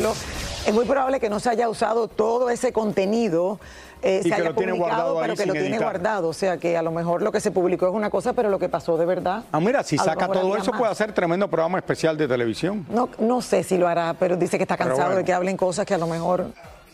Es 0.65 0.73
muy 0.73 0.85
probable 0.85 1.19
que 1.19 1.29
no 1.29 1.39
se 1.39 1.49
haya 1.49 1.69
usado 1.69 2.07
todo 2.07 2.49
ese 2.49 2.73
contenido. 2.73 3.59
eh, 4.01 4.21
se 4.23 4.29
que 4.29 4.35
haya 4.35 4.49
lo 4.49 4.55
tiene 4.55 4.73
publicado, 4.73 5.19
pero 5.19 5.35
que 5.35 5.45
lo 5.45 5.53
tiene 5.53 5.67
editar. 5.69 5.83
guardado. 5.83 6.29
O 6.29 6.33
sea, 6.33 6.57
que 6.57 6.75
a 6.77 6.81
lo 6.81 6.91
mejor 6.91 7.21
lo 7.21 7.31
que 7.31 7.39
se 7.39 7.51
publicó 7.51 7.87
es 7.87 7.93
una 7.93 8.09
cosa, 8.09 8.33
pero 8.33 8.49
lo 8.49 8.57
que 8.59 8.67
pasó 8.69 8.97
de 8.97 9.05
verdad. 9.05 9.43
Ah, 9.51 9.59
mira, 9.59 9.83
si 9.83 9.97
saca 9.97 10.27
todo 10.27 10.55
eso 10.57 10.71
más. 10.71 10.79
puede 10.79 10.91
hacer 10.91 11.11
tremendo 11.13 11.47
programa 11.47 11.77
especial 11.77 12.17
de 12.17 12.27
televisión. 12.27 12.85
No, 12.89 13.09
no 13.19 13.41
sé 13.41 13.63
si 13.63 13.77
lo 13.77 13.87
hará, 13.87 14.15
pero 14.19 14.37
dice 14.37 14.57
que 14.57 14.63
está 14.63 14.77
cansado 14.77 15.01
bueno. 15.01 15.17
de 15.17 15.25
que 15.25 15.33
hablen 15.33 15.57
cosas 15.57 15.85
que 15.85 15.93
a 15.93 15.97
lo 15.97 16.07
mejor 16.07 16.47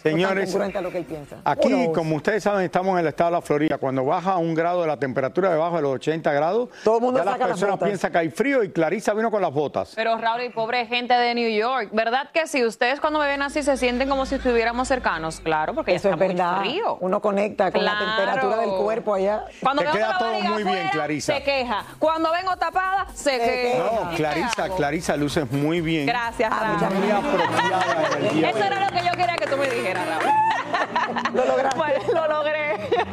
Señores, 0.03 0.49
están 0.49 0.71
congruentes 0.71 0.79
a 0.79 0.81
lo 0.81 0.91
que 0.91 0.97
él 0.99 1.05
piensa. 1.05 1.37
Aquí, 1.43 1.89
como 1.93 2.15
ustedes 2.15 2.43
saben, 2.43 2.65
estamos 2.65 2.93
en 2.93 2.99
el 2.99 3.07
estado 3.07 3.31
de 3.31 3.35
la 3.37 3.41
Florida. 3.41 3.77
Cuando 3.77 4.03
baja 4.05 4.37
un 4.37 4.53
grado 4.55 4.81
de 4.81 4.87
la 4.87 4.97
temperatura 4.97 5.49
debajo 5.51 5.75
de 5.75 5.81
los 5.83 5.95
80 5.95 6.31
grados, 6.33 6.69
Todo 6.83 6.95
el 6.97 7.01
mundo 7.01 7.19
ya 7.19 7.25
las 7.25 7.33
saca 7.33 7.47
las 7.47 7.59
personas 7.59 7.79
piensan 7.79 8.11
que 8.11 8.17
hay 8.17 8.29
frío 8.29 8.63
y 8.63 8.71
Clarisa 8.71 9.13
vino 9.13 9.29
con 9.31 9.41
las 9.41 9.51
botas. 9.53 9.93
Pero 9.95 10.17
Raúl 10.17 10.43
y 10.43 10.49
pobre 10.49 10.85
gente 10.87 11.13
de 11.13 11.35
New 11.35 11.49
York, 11.49 11.89
¿verdad 11.91 12.29
que 12.33 12.47
si 12.47 12.63
ustedes 12.65 12.99
cuando 12.99 13.19
me 13.19 13.27
ven 13.27 13.41
así 13.41 13.63
se 13.63 13.77
sienten 13.77 14.09
como 14.09 14.25
si 14.25 14.35
estuviéramos 14.35 14.87
cercanos? 14.87 15.39
Claro, 15.39 15.73
porque 15.75 15.95
Eso 15.95 16.09
ya 16.09 16.15
es 16.15 16.21
está 16.21 16.25
muy 16.25 16.35
verdad. 16.35 16.59
frío. 16.61 16.97
Uno 17.01 17.21
conecta 17.21 17.71
con 17.71 17.83
la 17.83 17.97
temperatura 17.99 18.57
del 18.57 18.69
cuerpo 18.71 19.13
allá. 19.13 19.45
Cuando 19.61 19.81
Te 19.81 19.87
veo 19.89 19.95
queda 19.95 20.17
todo 20.17 20.39
muy 20.41 20.63
bien, 20.63 20.89
Clarisa. 20.91 21.35
Se 21.35 21.43
queja. 21.43 21.83
Cuando 21.99 22.31
vengo 22.31 22.55
tapada, 22.57 23.07
se 23.13 23.37
queja. 23.37 23.77
No, 24.05 24.11
¿Y 24.13 24.15
Clarisa? 24.15 24.69
Clarisa 24.75 25.17
luces 25.17 25.51
muy 25.51 25.81
bien. 25.81 26.05
Gracias, 26.05 26.49
Raúl. 26.49 26.93
Muy 26.95 27.11
apropiada 27.11 28.49
Eso 28.49 28.63
era 28.63 28.85
lo 28.89 28.91
que 28.91 29.05
yo 29.05 29.11
quería 29.11 29.35
que 29.35 29.47
tú 29.47 29.57
me 29.57 29.69
dijeras, 29.69 29.90
Lo 31.33 31.45
lograste. 31.45 31.77
Bueno, 31.77 31.99
lo 32.13 32.27
logré. 32.27 32.61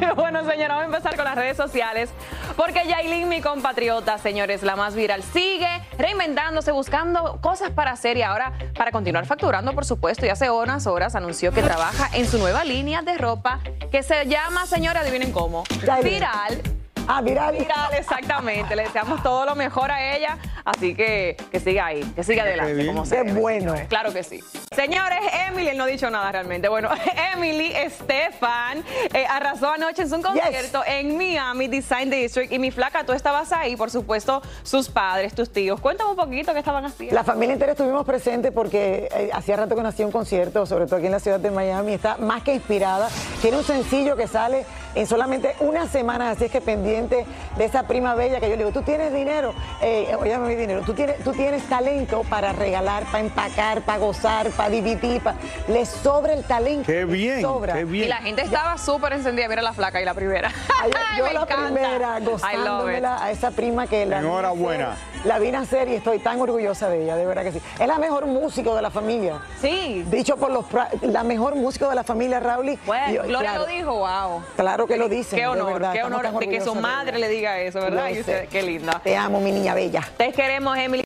Bueno, 0.15 0.49
señora, 0.49 0.75
vamos 0.75 0.93
a 0.93 0.97
empezar 0.97 1.15
con 1.15 1.25
las 1.25 1.35
redes 1.35 1.57
sociales. 1.57 2.09
Porque 2.55 2.87
Yailin, 2.87 3.27
mi 3.27 3.41
compatriota, 3.41 4.17
señores, 4.17 4.63
la 4.63 4.75
más 4.75 4.95
viral, 4.95 5.23
sigue 5.23 5.67
reinventándose, 5.97 6.71
buscando 6.71 7.39
cosas 7.41 7.71
para 7.71 7.91
hacer 7.91 8.17
y 8.17 8.21
ahora 8.21 8.53
para 8.75 8.91
continuar 8.91 9.25
facturando, 9.25 9.73
por 9.73 9.85
supuesto. 9.85 10.25
Y 10.25 10.29
hace 10.29 10.49
unas 10.49 10.87
horas 10.87 11.15
anunció 11.15 11.51
que 11.51 11.61
trabaja 11.61 12.09
en 12.13 12.27
su 12.27 12.37
nueva 12.37 12.63
línea 12.63 13.01
de 13.01 13.17
ropa 13.17 13.59
que 13.91 14.03
se 14.03 14.25
llama, 14.25 14.65
señora, 14.65 15.01
adivinen 15.01 15.31
cómo, 15.31 15.63
Yailin. 15.85 16.13
Viral. 16.13 16.78
Ah, 17.11 17.21
viral. 17.21 17.57
Viral, 17.57 17.91
exactamente. 17.97 18.75
Le 18.75 18.83
deseamos 18.83 19.23
todo 19.23 19.43
lo 19.43 19.55
mejor 19.55 19.89
a 19.89 20.15
ella. 20.15 20.37
Así 20.63 20.93
que 20.93 21.35
que 21.51 21.59
siga 21.59 21.87
ahí, 21.87 22.03
que 22.15 22.23
siga 22.23 22.43
adelante. 22.43 22.85
Como 22.85 23.03
Qué 23.03 23.09
debe. 23.09 23.33
bueno. 23.33 23.73
Claro 23.87 24.13
que 24.13 24.21
sí. 24.21 24.43
Señores, 24.75 25.17
Emily, 25.47 25.69
él 25.69 25.77
no 25.79 25.85
ha 25.85 25.87
dicho 25.87 26.07
nada 26.11 26.31
realmente. 26.31 26.69
Bueno, 26.69 26.89
Emily 27.33 27.71
Estefan 27.75 28.83
eh, 29.11 29.25
arrasó 29.27 29.71
anoche 29.71 30.03
en 30.03 30.09
su 30.09 30.21
concierto 30.21 30.83
en 30.85 31.17
Miami 31.17 31.67
Design 31.67 32.11
District. 32.11 32.51
Y 32.51 32.59
mi 32.59 32.69
flaca, 32.69 33.03
tú 33.03 33.13
estabas 33.13 33.51
ahí, 33.53 33.75
por 33.75 33.89
supuesto, 33.89 34.43
sus 34.61 34.87
padres, 34.87 35.33
tus 35.33 35.51
tíos. 35.51 35.79
Cuéntame 35.81 36.11
un 36.11 36.15
poquito 36.15 36.53
qué 36.53 36.59
estaban 36.59 36.85
haciendo. 36.85 37.15
La 37.15 37.23
familia 37.23 37.53
entera 37.53 37.71
estuvimos 37.71 38.05
presentes 38.05 38.51
porque 38.51 39.09
eh, 39.11 39.31
hacía 39.33 39.55
rato 39.55 39.75
que 39.75 39.81
no 39.81 39.89
hacía 39.89 40.05
un 40.05 40.11
concierto, 40.11 40.67
sobre 40.67 40.85
todo 40.85 40.97
aquí 40.97 41.07
en 41.07 41.13
la 41.13 41.19
ciudad 41.19 41.39
de 41.39 41.49
Miami. 41.49 41.93
Está 41.93 42.17
más 42.17 42.43
que 42.43 42.53
inspirada. 42.53 43.09
Tiene 43.41 43.57
un 43.57 43.63
sencillo 43.63 44.15
que 44.15 44.27
sale 44.27 44.65
en 44.95 45.07
solamente 45.07 45.55
una 45.59 45.87
semana, 45.87 46.31
así 46.31 46.45
es 46.45 46.51
que 46.51 46.61
pendiente 46.61 47.25
de 47.57 47.65
esa 47.65 47.83
prima 47.83 48.15
bella 48.15 48.39
que 48.39 48.49
yo 48.49 48.55
le 48.55 48.65
digo, 48.65 48.71
tú 48.71 48.81
tienes 48.81 49.13
dinero, 49.13 49.53
eh, 49.81 50.15
oye, 50.19 50.37
mi 50.37 50.55
dinero, 50.55 50.81
tú 50.85 50.93
tienes, 50.93 51.23
tú 51.23 51.31
tienes 51.31 51.63
talento 51.63 52.23
para 52.29 52.53
regalar, 52.53 53.03
para 53.05 53.19
empacar, 53.19 53.81
para 53.81 53.99
gozar, 53.99 54.49
para 54.51 54.69
dividir, 54.69 55.21
para... 55.21 55.37
le 55.67 55.85
sobra 55.85 56.33
el 56.33 56.43
talento. 56.43 56.85
Qué 56.85 57.05
bien, 57.05 57.41
sobra. 57.41 57.73
qué 57.73 57.85
bien. 57.85 58.05
Y 58.05 58.07
la 58.07 58.17
gente 58.17 58.41
estaba 58.41 58.77
súper 58.77 59.13
encendida. 59.13 59.47
Mira 59.47 59.61
la 59.61 59.73
flaca 59.73 60.01
y 60.01 60.05
la 60.05 60.13
primera. 60.13 60.51
Ay, 60.83 60.91
yo 61.17 61.25
Me 61.25 61.33
la 61.33 61.41
encanta. 61.41 61.65
primera, 61.65 62.17
I 62.19 62.21
love 62.21 62.21
it. 62.21 62.29
gozándomela 62.29 63.23
a 63.23 63.31
esa 63.31 63.51
prima 63.51 63.87
que 63.87 64.05
la 64.05 64.19
Enhorabuena. 64.19 64.97
La 65.25 65.37
vi 65.37 65.51
nacer 65.51 65.89
y 65.89 65.95
estoy 65.95 66.19
tan 66.19 66.39
orgullosa 66.39 66.89
de 66.89 67.03
ella, 67.03 67.17
de 67.17 67.25
verdad 67.25 67.43
que 67.43 67.51
sí. 67.51 67.61
Es 67.77 67.87
la 67.87 67.97
mejor 67.99 68.25
músico 68.25 68.73
de 68.73 68.81
la 68.81 68.89
familia. 68.89 69.41
Sí. 69.61 70.05
Dicho 70.09 70.37
por 70.37 70.49
los... 70.49 70.65
La 71.01 71.23
mejor 71.23 71.55
músico 71.55 71.89
de 71.89 71.95
la 71.95 72.03
familia, 72.03 72.39
Raúl. 72.39 72.79
Bueno, 72.85 73.23
Gloria 73.23 73.57
lo 73.57 73.65
dijo, 73.65 73.93
wow. 73.95 74.41
Claro 74.55 74.78
que 74.87 74.97
lo 74.97 75.09
dicen. 75.09 75.37
Qué 75.37 75.43
de 75.43 75.47
honor, 75.47 75.73
verdad, 75.73 75.93
qué 75.93 76.03
honor 76.03 76.39
de 76.39 76.49
que 76.49 76.61
su 76.61 76.73
de 76.73 76.81
madre 76.81 77.19
le 77.19 77.29
diga 77.29 77.59
eso, 77.59 77.79
¿verdad? 77.79 78.09
Y 78.09 78.19
usted, 78.19 78.47
qué 78.49 78.61
linda. 78.61 79.01
Te 79.03 79.15
amo, 79.15 79.39
mi 79.39 79.51
niña 79.51 79.73
bella. 79.73 80.07
Te 80.17 80.31
queremos, 80.31 80.77
Emily. 80.77 81.03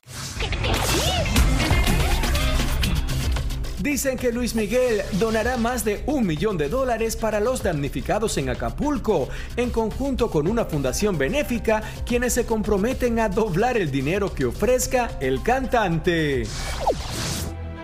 Dicen 3.84 4.16
que 4.16 4.32
Luis 4.32 4.54
Miguel 4.54 5.02
donará 5.12 5.58
más 5.58 5.84
de 5.84 6.02
un 6.06 6.26
millón 6.26 6.56
de 6.56 6.70
dólares 6.70 7.16
para 7.16 7.38
los 7.38 7.62
damnificados 7.62 8.38
en 8.38 8.48
Acapulco, 8.48 9.28
en 9.58 9.68
conjunto 9.68 10.30
con 10.30 10.48
una 10.48 10.64
fundación 10.64 11.18
benéfica, 11.18 11.82
quienes 12.06 12.32
se 12.32 12.46
comprometen 12.46 13.20
a 13.20 13.28
doblar 13.28 13.76
el 13.76 13.90
dinero 13.90 14.32
que 14.32 14.46
ofrezca 14.46 15.10
el 15.20 15.42
cantante. 15.42 16.44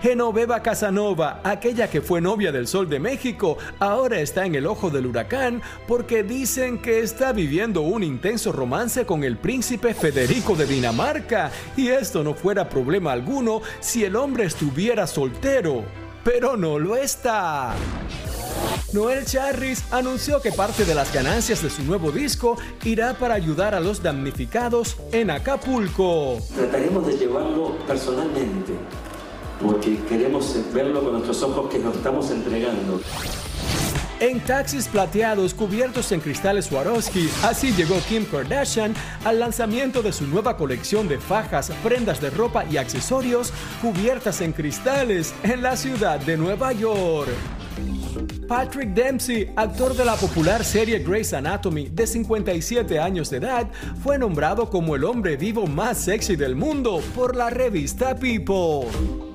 Genoveva 0.01 0.63
Casanova, 0.63 1.41
aquella 1.43 1.87
que 1.87 2.01
fue 2.01 2.21
novia 2.21 2.51
del 2.51 2.67
Sol 2.67 2.89
de 2.89 2.99
México, 2.99 3.57
ahora 3.77 4.19
está 4.19 4.47
en 4.47 4.55
el 4.55 4.65
ojo 4.65 4.89
del 4.89 5.05
huracán 5.05 5.61
porque 5.87 6.23
dicen 6.23 6.79
que 6.79 7.01
está 7.01 7.33
viviendo 7.33 7.81
un 7.81 8.01
intenso 8.01 8.51
romance 8.51 9.05
con 9.05 9.23
el 9.23 9.37
príncipe 9.37 9.93
Federico 9.93 10.55
de 10.55 10.65
Dinamarca. 10.65 11.51
Y 11.77 11.89
esto 11.89 12.23
no 12.23 12.33
fuera 12.33 12.67
problema 12.67 13.11
alguno 13.11 13.61
si 13.79 14.03
el 14.03 14.15
hombre 14.15 14.45
estuviera 14.45 15.05
soltero. 15.05 15.83
Pero 16.23 16.57
no 16.57 16.79
lo 16.79 16.95
está. 16.95 17.75
Noel 18.93 19.25
Charris 19.25 19.85
anunció 19.91 20.41
que 20.41 20.51
parte 20.51 20.83
de 20.83 20.95
las 20.95 21.13
ganancias 21.13 21.61
de 21.61 21.69
su 21.69 21.83
nuevo 21.83 22.11
disco 22.11 22.57
irá 22.83 23.13
para 23.13 23.35
ayudar 23.35 23.73
a 23.73 23.79
los 23.79 24.03
damnificados 24.03 24.97
en 25.11 25.29
Acapulco. 25.29 26.39
Trataremos 26.55 27.07
de 27.07 27.17
llevarlo 27.17 27.77
personalmente, 27.87 28.73
porque 29.61 29.97
queremos 30.09 30.55
verlo 30.73 31.03
con 31.03 31.13
nuestros 31.13 31.41
ojos 31.43 31.69
que 31.69 31.79
nos 31.79 31.95
estamos 31.95 32.29
entregando. 32.31 32.99
En 34.19 34.39
taxis 34.39 34.87
plateados 34.87 35.55
cubiertos 35.55 36.11
en 36.11 36.19
cristales 36.19 36.65
Swarovski, 36.65 37.27
así 37.43 37.71
llegó 37.71 37.95
Kim 38.07 38.23
Kardashian 38.25 38.93
al 39.25 39.39
lanzamiento 39.39 40.03
de 40.03 40.13
su 40.13 40.27
nueva 40.27 40.57
colección 40.57 41.07
de 41.07 41.17
fajas, 41.17 41.71
prendas 41.83 42.21
de 42.21 42.29
ropa 42.29 42.63
y 42.69 42.77
accesorios 42.77 43.51
cubiertas 43.81 44.41
en 44.41 44.53
cristales 44.53 45.33
en 45.41 45.63
la 45.63 45.75
ciudad 45.75 46.19
de 46.19 46.37
Nueva 46.37 46.71
York. 46.71 47.31
Patrick 48.47 48.89
Dempsey, 48.89 49.51
actor 49.55 49.95
de 49.95 50.05
la 50.05 50.15
popular 50.15 50.63
serie 50.63 50.99
Grey's 50.99 51.33
Anatomy 51.33 51.89
de 51.89 52.05
57 52.05 52.99
años 52.99 53.29
de 53.31 53.37
edad, 53.37 53.67
fue 54.03 54.19
nombrado 54.19 54.69
como 54.69 54.95
el 54.95 55.03
hombre 55.03 55.35
vivo 55.35 55.65
más 55.65 55.97
sexy 55.97 56.35
del 56.35 56.55
mundo 56.55 57.01
por 57.15 57.35
la 57.35 57.49
revista 57.49 58.13
People. 58.15 59.30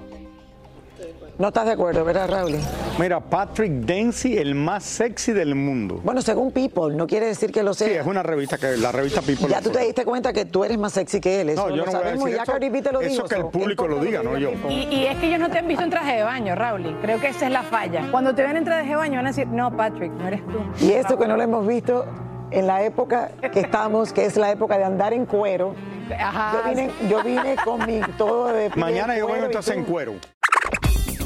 No 1.38 1.48
estás 1.48 1.66
de 1.66 1.72
acuerdo, 1.72 2.02
¿verdad, 2.02 2.30
Raúl? 2.30 2.54
Mira, 2.98 3.20
Patrick 3.20 3.70
Dempsey, 3.70 4.38
el 4.38 4.54
más 4.54 4.82
sexy 4.84 5.32
del 5.32 5.54
mundo. 5.54 6.00
Bueno, 6.02 6.22
según 6.22 6.50
People, 6.50 6.96
no 6.96 7.06
quiere 7.06 7.26
decir 7.26 7.52
que 7.52 7.62
lo 7.62 7.74
sea. 7.74 7.88
Sí, 7.88 7.94
es 7.94 8.06
una 8.06 8.22
revista 8.22 8.56
que 8.56 8.78
la 8.78 8.90
revista 8.90 9.20
People. 9.20 9.46
Ya 9.48 9.60
tú 9.60 9.68
te 9.68 9.80
diste 9.80 10.06
cuenta 10.06 10.32
que 10.32 10.46
tú 10.46 10.64
eres 10.64 10.78
más 10.78 10.92
sexy 10.94 11.20
que 11.20 11.42
él. 11.42 11.50
Eso 11.50 11.68
No, 11.68 11.76
yo 11.76 11.76
lo 11.76 11.84
no 11.84 11.90
voy 11.92 11.94
a 11.94 12.02
sabemos. 12.04 12.24
decir 12.24 12.36
ya 12.38 12.42
eso. 12.44 12.52
Cardi 12.52 12.68
B 12.70 12.80
te 12.80 12.90
lo 12.92 13.00
Eso 13.02 13.10
dijo. 13.10 13.24
que 13.28 13.34
el 13.34 13.44
público 13.48 13.86
lo 13.86 13.98
diga, 13.98 14.22
no 14.22 14.38
yo. 14.38 14.50
Y, 14.70 14.86
y 14.90 15.06
es 15.06 15.18
que 15.18 15.26
ellos 15.26 15.40
no 15.40 15.50
te 15.50 15.58
han 15.58 15.68
visto 15.68 15.84
en 15.84 15.90
traje 15.90 16.16
de 16.16 16.22
baño, 16.22 16.54
Raúl. 16.54 16.96
Creo 17.02 17.20
que 17.20 17.28
esa 17.28 17.44
es 17.46 17.52
la 17.52 17.62
falla. 17.64 18.08
Cuando 18.10 18.34
te 18.34 18.42
ven 18.42 18.56
en 18.56 18.64
traje 18.64 18.88
de 18.88 18.96
baño 18.96 19.16
van 19.16 19.26
a 19.26 19.30
decir, 19.30 19.46
no, 19.46 19.76
Patrick, 19.76 20.12
no 20.12 20.26
eres 20.28 20.40
tú. 20.46 20.58
Y 20.86 20.92
esto 20.92 21.18
que 21.18 21.28
no 21.28 21.36
lo 21.36 21.42
hemos 21.42 21.66
visto 21.66 22.06
en 22.50 22.66
la 22.66 22.82
época 22.82 23.30
que 23.52 23.60
estamos, 23.60 24.14
que 24.14 24.24
es 24.24 24.38
la 24.38 24.50
época 24.52 24.78
de 24.78 24.84
andar 24.84 25.12
en 25.12 25.26
cuero. 25.26 25.74
Ajá. 26.18 26.52
Yo 26.62 26.68
vine, 26.70 26.90
yo 27.10 27.22
vine 27.24 27.56
con 27.64 27.84
mi 27.84 28.00
todo 28.16 28.46
de 28.52 28.70
Mañana 28.76 29.18
yo 29.18 29.26
vengo 29.26 29.46
entonces 29.46 29.76
en 29.76 29.84
cuero. 29.84 30.14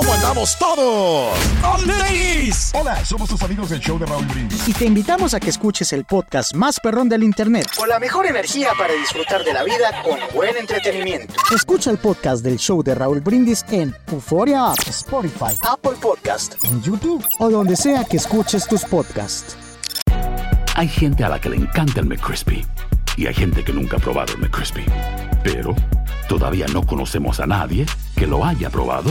¿Cómo 0.00 0.14
andamos 0.14 0.58
todos? 0.58 1.38
Hola, 2.72 3.04
somos 3.04 3.28
tus 3.28 3.42
amigos 3.42 3.68
del 3.68 3.80
show 3.80 3.98
de 3.98 4.06
Raúl 4.06 4.24
Brindis. 4.24 4.66
y 4.66 4.72
te 4.72 4.86
invitamos 4.86 5.34
a 5.34 5.40
que 5.40 5.50
escuches 5.50 5.92
el 5.92 6.06
podcast 6.06 6.54
más 6.54 6.80
perrón 6.80 7.10
del 7.10 7.22
internet. 7.22 7.66
Con 7.76 7.86
la 7.86 7.98
mejor 7.98 8.24
energía 8.24 8.70
para 8.78 8.94
disfrutar 8.94 9.44
de 9.44 9.52
la 9.52 9.62
vida 9.62 10.02
con 10.02 10.18
buen 10.34 10.56
entretenimiento. 10.56 11.34
Escucha 11.54 11.90
el 11.90 11.98
podcast 11.98 12.42
del 12.42 12.56
show 12.56 12.82
de 12.82 12.94
Raúl 12.94 13.20
Brindis 13.20 13.62
en 13.70 13.94
Euforia 14.10 14.70
App, 14.70 14.78
Spotify, 14.88 15.58
Apple 15.60 15.98
Podcast. 16.00 16.54
en 16.64 16.80
YouTube 16.80 17.22
o 17.38 17.50
donde 17.50 17.76
sea 17.76 18.02
que 18.04 18.16
escuches 18.16 18.66
tus 18.66 18.86
podcasts. 18.86 19.54
Hay 20.76 20.88
gente 20.88 21.24
a 21.24 21.28
la 21.28 21.38
que 21.38 21.50
le 21.50 21.56
encanta 21.56 22.00
el 22.00 22.06
McCrispy 22.06 22.66
y 23.18 23.26
hay 23.26 23.34
gente 23.34 23.62
que 23.62 23.74
nunca 23.74 23.98
ha 23.98 24.00
probado 24.00 24.32
el 24.32 24.38
McCrispy. 24.38 24.86
Pero 25.44 25.76
todavía 26.26 26.64
no 26.72 26.86
conocemos 26.86 27.38
a 27.38 27.46
nadie 27.46 27.84
que 28.16 28.26
lo 28.26 28.46
haya 28.46 28.70
probado 28.70 29.10